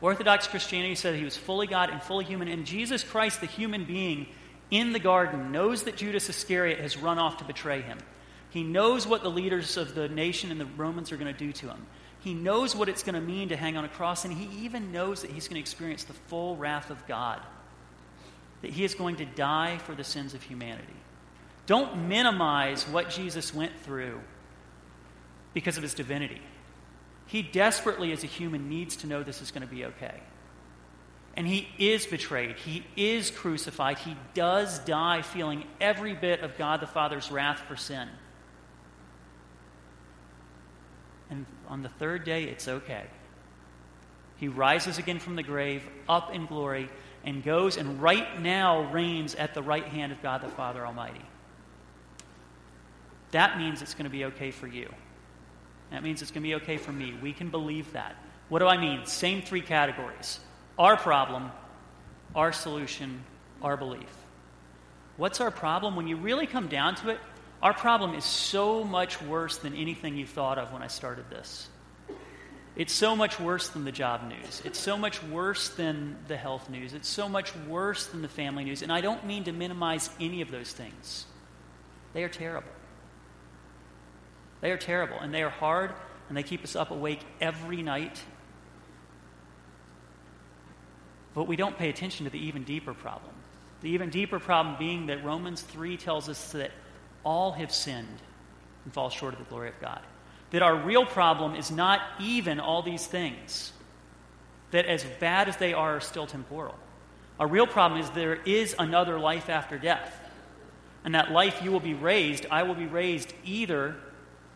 Orthodox 0.00 0.48
Christianity 0.48 0.96
said 0.96 1.14
he 1.14 1.24
was 1.24 1.36
fully 1.36 1.66
God 1.66 1.90
and 1.90 2.02
fully 2.02 2.24
human, 2.24 2.48
and 2.48 2.66
Jesus 2.66 3.04
Christ, 3.04 3.40
the 3.40 3.46
human 3.46 3.84
being 3.84 4.26
in 4.70 4.92
the 4.92 4.98
garden, 4.98 5.52
knows 5.52 5.84
that 5.84 5.96
Judas 5.96 6.28
Iscariot 6.28 6.80
has 6.80 6.96
run 6.96 7.18
off 7.18 7.38
to 7.38 7.44
betray 7.44 7.82
him. 7.82 7.98
He 8.52 8.62
knows 8.62 9.06
what 9.06 9.22
the 9.22 9.30
leaders 9.30 9.76
of 9.76 9.94
the 9.94 10.08
nation 10.08 10.50
and 10.50 10.60
the 10.60 10.66
Romans 10.66 11.10
are 11.10 11.16
going 11.16 11.32
to 11.32 11.38
do 11.38 11.52
to 11.52 11.68
him. 11.68 11.86
He 12.20 12.34
knows 12.34 12.76
what 12.76 12.88
it's 12.88 13.02
going 13.02 13.14
to 13.14 13.20
mean 13.20 13.48
to 13.48 13.56
hang 13.56 13.76
on 13.76 13.84
a 13.84 13.88
cross, 13.88 14.24
and 14.24 14.32
he 14.32 14.64
even 14.64 14.92
knows 14.92 15.22
that 15.22 15.30
he's 15.30 15.48
going 15.48 15.56
to 15.56 15.60
experience 15.60 16.04
the 16.04 16.12
full 16.12 16.56
wrath 16.56 16.90
of 16.90 17.06
God, 17.08 17.40
that 18.60 18.70
he 18.70 18.84
is 18.84 18.94
going 18.94 19.16
to 19.16 19.24
die 19.24 19.78
for 19.78 19.94
the 19.94 20.04
sins 20.04 20.34
of 20.34 20.42
humanity. 20.42 20.92
Don't 21.66 22.08
minimize 22.08 22.84
what 22.84 23.08
Jesus 23.08 23.54
went 23.54 23.72
through 23.80 24.20
because 25.54 25.76
of 25.76 25.82
his 25.82 25.94
divinity. 25.94 26.40
He 27.26 27.42
desperately, 27.42 28.12
as 28.12 28.22
a 28.22 28.26
human, 28.26 28.68
needs 28.68 28.96
to 28.96 29.06
know 29.06 29.22
this 29.22 29.40
is 29.40 29.50
going 29.50 29.66
to 29.66 29.74
be 29.74 29.86
okay. 29.86 30.20
And 31.34 31.46
he 31.46 31.66
is 31.78 32.04
betrayed. 32.06 32.56
He 32.56 32.84
is 32.94 33.30
crucified. 33.30 33.98
He 33.98 34.16
does 34.34 34.78
die 34.80 35.22
feeling 35.22 35.64
every 35.80 36.12
bit 36.12 36.40
of 36.40 36.58
God 36.58 36.80
the 36.80 36.86
Father's 36.86 37.30
wrath 37.30 37.60
for 37.60 37.76
sin. 37.76 38.08
And 41.30 41.46
on 41.72 41.80
the 41.80 41.88
third 41.88 42.24
day, 42.24 42.44
it's 42.44 42.68
okay. 42.68 43.04
He 44.36 44.46
rises 44.46 44.98
again 44.98 45.18
from 45.18 45.36
the 45.36 45.42
grave, 45.42 45.82
up 46.06 46.34
in 46.34 46.44
glory, 46.44 46.90
and 47.24 47.42
goes 47.42 47.78
and 47.78 48.02
right 48.02 48.42
now 48.42 48.92
reigns 48.92 49.34
at 49.34 49.54
the 49.54 49.62
right 49.62 49.86
hand 49.86 50.12
of 50.12 50.22
God 50.22 50.42
the 50.42 50.48
Father 50.48 50.84
Almighty. 50.84 51.22
That 53.30 53.56
means 53.56 53.80
it's 53.80 53.94
going 53.94 54.04
to 54.04 54.10
be 54.10 54.26
okay 54.26 54.50
for 54.50 54.66
you. 54.66 54.92
That 55.92 56.02
means 56.02 56.20
it's 56.20 56.30
going 56.30 56.42
to 56.42 56.46
be 56.46 56.56
okay 56.56 56.76
for 56.76 56.92
me. 56.92 57.14
We 57.22 57.32
can 57.32 57.48
believe 57.48 57.90
that. 57.94 58.16
What 58.50 58.58
do 58.58 58.66
I 58.66 58.76
mean? 58.76 59.06
Same 59.06 59.40
three 59.40 59.62
categories 59.62 60.40
our 60.78 60.98
problem, 60.98 61.50
our 62.34 62.52
solution, 62.52 63.22
our 63.62 63.78
belief. 63.78 64.14
What's 65.16 65.40
our 65.40 65.50
problem? 65.50 65.96
When 65.96 66.06
you 66.06 66.16
really 66.16 66.46
come 66.46 66.68
down 66.68 66.96
to 66.96 67.08
it, 67.08 67.18
our 67.62 67.72
problem 67.72 68.14
is 68.14 68.24
so 68.24 68.84
much 68.84 69.20
worse 69.22 69.58
than 69.58 69.74
anything 69.74 70.16
you 70.16 70.26
thought 70.26 70.58
of 70.58 70.72
when 70.72 70.82
I 70.82 70.88
started 70.88 71.30
this. 71.30 71.68
It's 72.74 72.92
so 72.92 73.14
much 73.14 73.38
worse 73.38 73.68
than 73.68 73.84
the 73.84 73.92
job 73.92 74.26
news. 74.28 74.62
It's 74.64 74.78
so 74.78 74.96
much 74.96 75.22
worse 75.24 75.68
than 75.68 76.16
the 76.26 76.36
health 76.36 76.70
news. 76.70 76.94
It's 76.94 77.08
so 77.08 77.28
much 77.28 77.54
worse 77.68 78.06
than 78.06 78.22
the 78.22 78.28
family 78.28 78.64
news. 78.64 78.82
And 78.82 78.90
I 78.90 79.02
don't 79.02 79.26
mean 79.26 79.44
to 79.44 79.52
minimize 79.52 80.08
any 80.18 80.40
of 80.40 80.50
those 80.50 80.72
things, 80.72 81.26
they 82.14 82.24
are 82.24 82.28
terrible. 82.28 82.68
They 84.60 84.70
are 84.70 84.78
terrible, 84.78 85.18
and 85.18 85.34
they 85.34 85.42
are 85.42 85.50
hard, 85.50 85.92
and 86.28 86.36
they 86.36 86.44
keep 86.44 86.62
us 86.62 86.76
up 86.76 86.92
awake 86.92 87.20
every 87.40 87.82
night 87.82 88.22
but 91.34 91.44
we 91.44 91.56
don't 91.56 91.76
pay 91.76 91.88
attention 91.88 92.24
to 92.24 92.30
the 92.30 92.38
even 92.38 92.64
deeper 92.64 92.94
problem. 92.94 93.32
The 93.80 93.90
even 93.90 94.10
deeper 94.10 94.38
problem 94.38 94.76
being 94.78 95.06
that 95.06 95.24
Romans 95.24 95.62
3 95.62 95.96
tells 95.96 96.28
us 96.28 96.52
that 96.52 96.70
all 97.24 97.52
have 97.52 97.72
sinned 97.72 98.18
and 98.84 98.92
fall 98.92 99.10
short 99.10 99.34
of 99.34 99.38
the 99.38 99.46
glory 99.46 99.68
of 99.68 99.80
God. 99.80 100.00
That 100.50 100.62
our 100.62 100.76
real 100.76 101.06
problem 101.06 101.54
is 101.54 101.70
not 101.70 102.00
even 102.20 102.60
all 102.60 102.82
these 102.82 103.06
things, 103.06 103.72
that 104.70 104.86
as 104.86 105.04
bad 105.20 105.48
as 105.48 105.56
they 105.56 105.72
are, 105.72 105.96
are 105.96 106.00
still 106.00 106.26
temporal. 106.26 106.74
Our 107.40 107.46
real 107.46 107.66
problem 107.66 108.00
is 108.00 108.10
there 108.10 108.40
is 108.44 108.74
another 108.78 109.18
life 109.18 109.48
after 109.48 109.78
death. 109.78 110.18
And 111.04 111.14
that 111.14 111.32
life 111.32 111.60
you 111.62 111.72
will 111.72 111.80
be 111.80 111.94
raised, 111.94 112.46
I 112.50 112.62
will 112.62 112.76
be 112.76 112.86
raised 112.86 113.32
either 113.44 113.96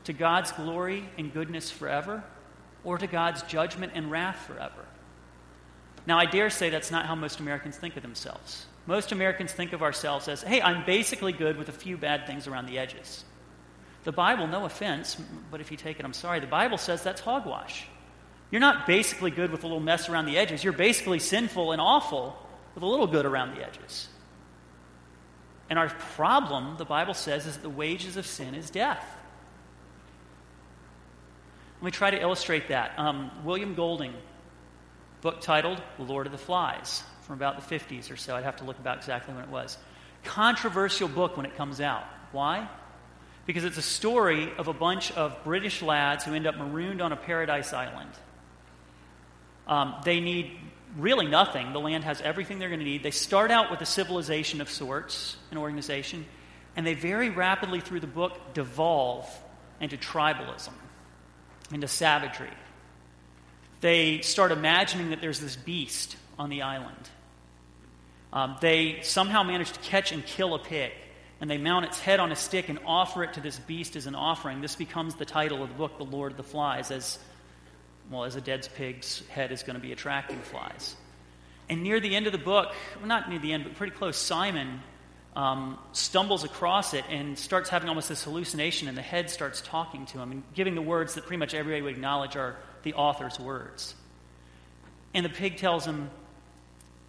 to 0.04 0.12
God's 0.12 0.52
glory 0.52 1.08
and 1.18 1.32
goodness 1.32 1.70
forever 1.70 2.22
or 2.84 2.98
to 2.98 3.08
God's 3.08 3.42
judgment 3.42 3.92
and 3.94 4.10
wrath 4.10 4.46
forever. 4.46 4.84
Now, 6.06 6.18
I 6.18 6.26
dare 6.26 6.50
say 6.50 6.70
that's 6.70 6.92
not 6.92 7.06
how 7.06 7.16
most 7.16 7.40
Americans 7.40 7.76
think 7.76 7.96
of 7.96 8.02
themselves. 8.02 8.66
Most 8.86 9.10
Americans 9.10 9.52
think 9.52 9.72
of 9.72 9.82
ourselves 9.82 10.28
as, 10.28 10.42
hey, 10.42 10.62
I'm 10.62 10.84
basically 10.84 11.32
good 11.32 11.56
with 11.56 11.68
a 11.68 11.72
few 11.72 11.96
bad 11.96 12.26
things 12.26 12.46
around 12.46 12.66
the 12.66 12.78
edges. 12.78 13.24
The 14.04 14.12
Bible, 14.12 14.46
no 14.46 14.64
offense, 14.64 15.20
but 15.50 15.60
if 15.60 15.72
you 15.72 15.76
take 15.76 15.98
it, 15.98 16.04
I'm 16.04 16.12
sorry, 16.12 16.38
the 16.38 16.46
Bible 16.46 16.78
says 16.78 17.02
that's 17.02 17.20
hogwash. 17.20 17.86
You're 18.52 18.60
not 18.60 18.86
basically 18.86 19.32
good 19.32 19.50
with 19.50 19.64
a 19.64 19.66
little 19.66 19.80
mess 19.80 20.08
around 20.08 20.26
the 20.26 20.38
edges. 20.38 20.62
You're 20.62 20.72
basically 20.72 21.18
sinful 21.18 21.72
and 21.72 21.80
awful 21.80 22.40
with 22.74 22.84
a 22.84 22.86
little 22.86 23.08
good 23.08 23.26
around 23.26 23.56
the 23.56 23.66
edges. 23.66 24.08
And 25.68 25.80
our 25.80 25.88
problem, 25.88 26.76
the 26.76 26.84
Bible 26.84 27.14
says, 27.14 27.46
is 27.46 27.54
that 27.54 27.62
the 27.62 27.70
wages 27.70 28.16
of 28.16 28.24
sin 28.24 28.54
is 28.54 28.70
death. 28.70 29.04
Let 31.80 31.86
me 31.86 31.90
try 31.90 32.12
to 32.12 32.20
illustrate 32.20 32.68
that. 32.68 32.96
Um, 32.98 33.32
William 33.44 33.74
Golding 33.74 34.14
book 35.22 35.40
titled 35.40 35.82
Lord 35.98 36.26
of 36.26 36.32
the 36.32 36.38
Flies 36.38 37.02
from 37.26 37.36
about 37.36 37.68
the 37.68 37.78
50s 37.78 38.10
or 38.12 38.16
so. 38.16 38.36
I'd 38.36 38.44
have 38.44 38.56
to 38.56 38.64
look 38.64 38.78
about 38.78 38.98
exactly 38.98 39.34
when 39.34 39.42
it 39.42 39.50
was. 39.50 39.76
Controversial 40.24 41.08
book 41.08 41.36
when 41.36 41.44
it 41.44 41.56
comes 41.56 41.80
out. 41.80 42.04
Why? 42.30 42.68
Because 43.46 43.64
it's 43.64 43.78
a 43.78 43.82
story 43.82 44.52
of 44.58 44.68
a 44.68 44.72
bunch 44.72 45.12
of 45.12 45.42
British 45.44 45.82
lads 45.82 46.24
who 46.24 46.34
end 46.34 46.46
up 46.46 46.56
marooned 46.56 47.02
on 47.02 47.12
a 47.12 47.16
paradise 47.16 47.72
island. 47.72 48.10
Um, 49.66 49.96
they 50.04 50.20
need 50.20 50.52
really 50.96 51.26
nothing. 51.26 51.72
The 51.72 51.80
land 51.80 52.04
has 52.04 52.20
everything 52.20 52.58
they're 52.58 52.68
going 52.68 52.80
to 52.80 52.86
need. 52.86 53.02
They 53.02 53.10
start 53.10 53.50
out 53.50 53.70
with 53.70 53.80
a 53.80 53.86
civilization 53.86 54.60
of 54.60 54.70
sorts, 54.70 55.36
an 55.50 55.58
organization, 55.58 56.24
and 56.76 56.86
they 56.86 56.94
very 56.94 57.30
rapidly, 57.30 57.80
through 57.80 58.00
the 58.00 58.06
book, 58.06 58.54
devolve 58.54 59.28
into 59.80 59.96
tribalism, 59.96 60.72
into 61.72 61.88
savagery, 61.88 62.50
they 63.80 64.20
start 64.20 64.52
imagining 64.52 65.10
that 65.10 65.20
there's 65.20 65.40
this 65.40 65.56
beast 65.56 66.16
on 66.38 66.50
the 66.50 66.62
island. 66.62 67.10
Um, 68.32 68.56
they 68.60 69.00
somehow 69.02 69.42
manage 69.42 69.72
to 69.72 69.80
catch 69.80 70.12
and 70.12 70.24
kill 70.24 70.54
a 70.54 70.58
pig, 70.58 70.92
and 71.40 71.50
they 71.50 71.58
mount 71.58 71.84
its 71.84 72.00
head 72.00 72.20
on 72.20 72.32
a 72.32 72.36
stick 72.36 72.68
and 72.68 72.78
offer 72.86 73.24
it 73.24 73.34
to 73.34 73.40
this 73.40 73.58
beast 73.58 73.96
as 73.96 74.06
an 74.06 74.14
offering. 74.14 74.60
This 74.60 74.76
becomes 74.76 75.14
the 75.14 75.24
title 75.24 75.62
of 75.62 75.68
the 75.68 75.74
book, 75.74 75.98
The 75.98 76.04
Lord 76.04 76.32
of 76.32 76.36
the 76.36 76.42
Flies, 76.42 76.90
as 76.90 77.18
well 78.10 78.24
as 78.24 78.36
a 78.36 78.40
dead 78.40 78.68
pig's 78.76 79.26
head 79.28 79.52
is 79.52 79.62
going 79.62 79.76
to 79.76 79.82
be 79.82 79.92
attracting 79.92 80.38
flies. 80.38 80.96
And 81.68 81.82
near 81.82 81.98
the 81.98 82.14
end 82.14 82.26
of 82.26 82.32
the 82.32 82.38
book, 82.38 82.72
well, 82.98 83.06
not 83.06 83.28
near 83.28 83.38
the 83.38 83.52
end, 83.52 83.64
but 83.64 83.74
pretty 83.74 83.94
close, 83.94 84.16
Simon 84.16 84.80
um, 85.34 85.78
stumbles 85.92 86.44
across 86.44 86.94
it 86.94 87.04
and 87.10 87.38
starts 87.38 87.68
having 87.68 87.88
almost 87.88 88.08
this 88.08 88.22
hallucination, 88.22 88.88
and 88.88 88.96
the 88.96 89.02
head 89.02 89.30
starts 89.30 89.60
talking 89.60 90.06
to 90.06 90.18
him 90.18 90.30
and 90.30 90.42
giving 90.54 90.74
the 90.74 90.82
words 90.82 91.14
that 91.14 91.26
pretty 91.26 91.38
much 91.38 91.54
everybody 91.54 91.82
would 91.82 91.94
acknowledge 91.94 92.36
are 92.36 92.56
the 92.86 92.94
author's 92.94 93.38
words. 93.40 93.96
And 95.12 95.26
the 95.26 95.30
pig 95.30 95.56
tells 95.56 95.84
him, 95.84 96.08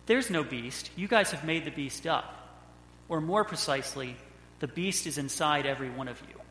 There's 0.07 0.31
no 0.31 0.43
beast. 0.43 0.89
You 0.95 1.07
guys 1.07 1.29
have 1.31 1.45
made 1.45 1.65
the 1.65 1.71
beast 1.71 2.07
up. 2.07 2.33
Or 3.07 3.21
more 3.21 3.45
precisely, 3.45 4.17
the 4.59 4.67
beast 4.67 5.05
is 5.05 5.19
inside 5.19 5.67
every 5.67 5.91
one 5.91 6.07
of 6.07 6.19
you. 6.27 6.41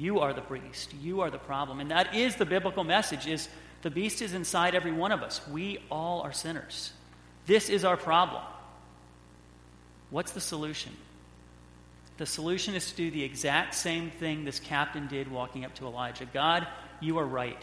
You 0.00 0.20
are 0.20 0.32
the 0.32 0.40
beast. 0.40 0.94
You 1.02 1.22
are 1.22 1.30
the 1.30 1.38
problem. 1.38 1.80
And 1.80 1.90
that 1.90 2.14
is 2.14 2.36
the 2.36 2.46
biblical 2.46 2.84
message 2.84 3.26
is 3.26 3.48
the 3.82 3.90
beast 3.90 4.22
is 4.22 4.34
inside 4.34 4.76
every 4.76 4.92
one 4.92 5.10
of 5.10 5.22
us. 5.22 5.40
We 5.48 5.78
all 5.90 6.20
are 6.22 6.32
sinners. 6.32 6.92
This 7.46 7.68
is 7.68 7.84
our 7.84 7.96
problem. 7.96 8.42
What's 10.10 10.30
the 10.30 10.40
solution? 10.40 10.92
The 12.18 12.26
solution 12.26 12.76
is 12.76 12.88
to 12.90 12.96
do 12.96 13.10
the 13.10 13.24
exact 13.24 13.74
same 13.74 14.10
thing 14.10 14.44
this 14.44 14.60
captain 14.60 15.08
did 15.08 15.28
walking 15.28 15.64
up 15.64 15.74
to 15.76 15.86
Elijah. 15.86 16.26
God, 16.32 16.68
you 17.00 17.18
are 17.18 17.26
right. 17.26 17.60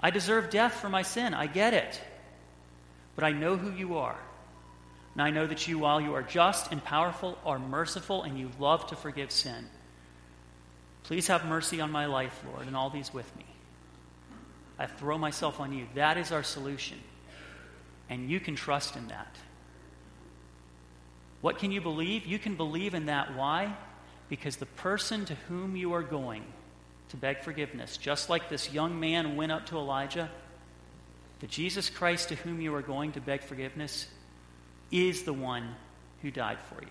I 0.00 0.10
deserve 0.10 0.50
death 0.50 0.74
for 0.74 0.88
my 0.88 1.02
sin. 1.02 1.34
I 1.34 1.46
get 1.46 1.74
it. 1.74 2.00
But 3.14 3.24
I 3.24 3.32
know 3.32 3.56
who 3.56 3.72
you 3.72 3.96
are. 3.96 4.18
And 5.14 5.22
I 5.22 5.30
know 5.30 5.46
that 5.46 5.66
you, 5.66 5.78
while 5.78 6.00
you 6.00 6.14
are 6.14 6.22
just 6.22 6.70
and 6.70 6.84
powerful, 6.84 7.38
are 7.46 7.58
merciful 7.58 8.22
and 8.22 8.38
you 8.38 8.50
love 8.58 8.86
to 8.88 8.96
forgive 8.96 9.30
sin. 9.30 9.66
Please 11.04 11.28
have 11.28 11.46
mercy 11.46 11.80
on 11.80 11.90
my 11.90 12.06
life, 12.06 12.38
Lord, 12.52 12.66
and 12.66 12.76
all 12.76 12.90
these 12.90 13.14
with 13.14 13.34
me. 13.36 13.46
I 14.78 14.86
throw 14.86 15.16
myself 15.16 15.58
on 15.58 15.72
you. 15.72 15.86
That 15.94 16.18
is 16.18 16.32
our 16.32 16.42
solution. 16.42 16.98
And 18.10 18.28
you 18.28 18.40
can 18.40 18.56
trust 18.56 18.96
in 18.96 19.08
that. 19.08 19.34
What 21.40 21.58
can 21.58 21.72
you 21.72 21.80
believe? 21.80 22.26
You 22.26 22.38
can 22.38 22.56
believe 22.56 22.92
in 22.92 23.06
that. 23.06 23.34
Why? 23.34 23.74
Because 24.28 24.56
the 24.56 24.66
person 24.66 25.24
to 25.26 25.34
whom 25.48 25.76
you 25.76 25.94
are 25.94 26.02
going 26.02 26.44
to 27.10 27.16
beg 27.16 27.40
forgiveness, 27.40 27.96
just 27.96 28.28
like 28.28 28.48
this 28.48 28.72
young 28.72 28.98
man 28.98 29.36
went 29.36 29.52
up 29.52 29.66
to 29.66 29.76
Elijah. 29.76 30.28
The 31.40 31.46
Jesus 31.46 31.90
Christ 31.90 32.30
to 32.30 32.34
whom 32.36 32.60
you 32.60 32.74
are 32.74 32.82
going 32.82 33.12
to 33.12 33.20
beg 33.20 33.42
forgiveness 33.42 34.06
is 34.90 35.24
the 35.24 35.32
one 35.32 35.74
who 36.22 36.30
died 36.30 36.58
for 36.68 36.82
you. 36.82 36.88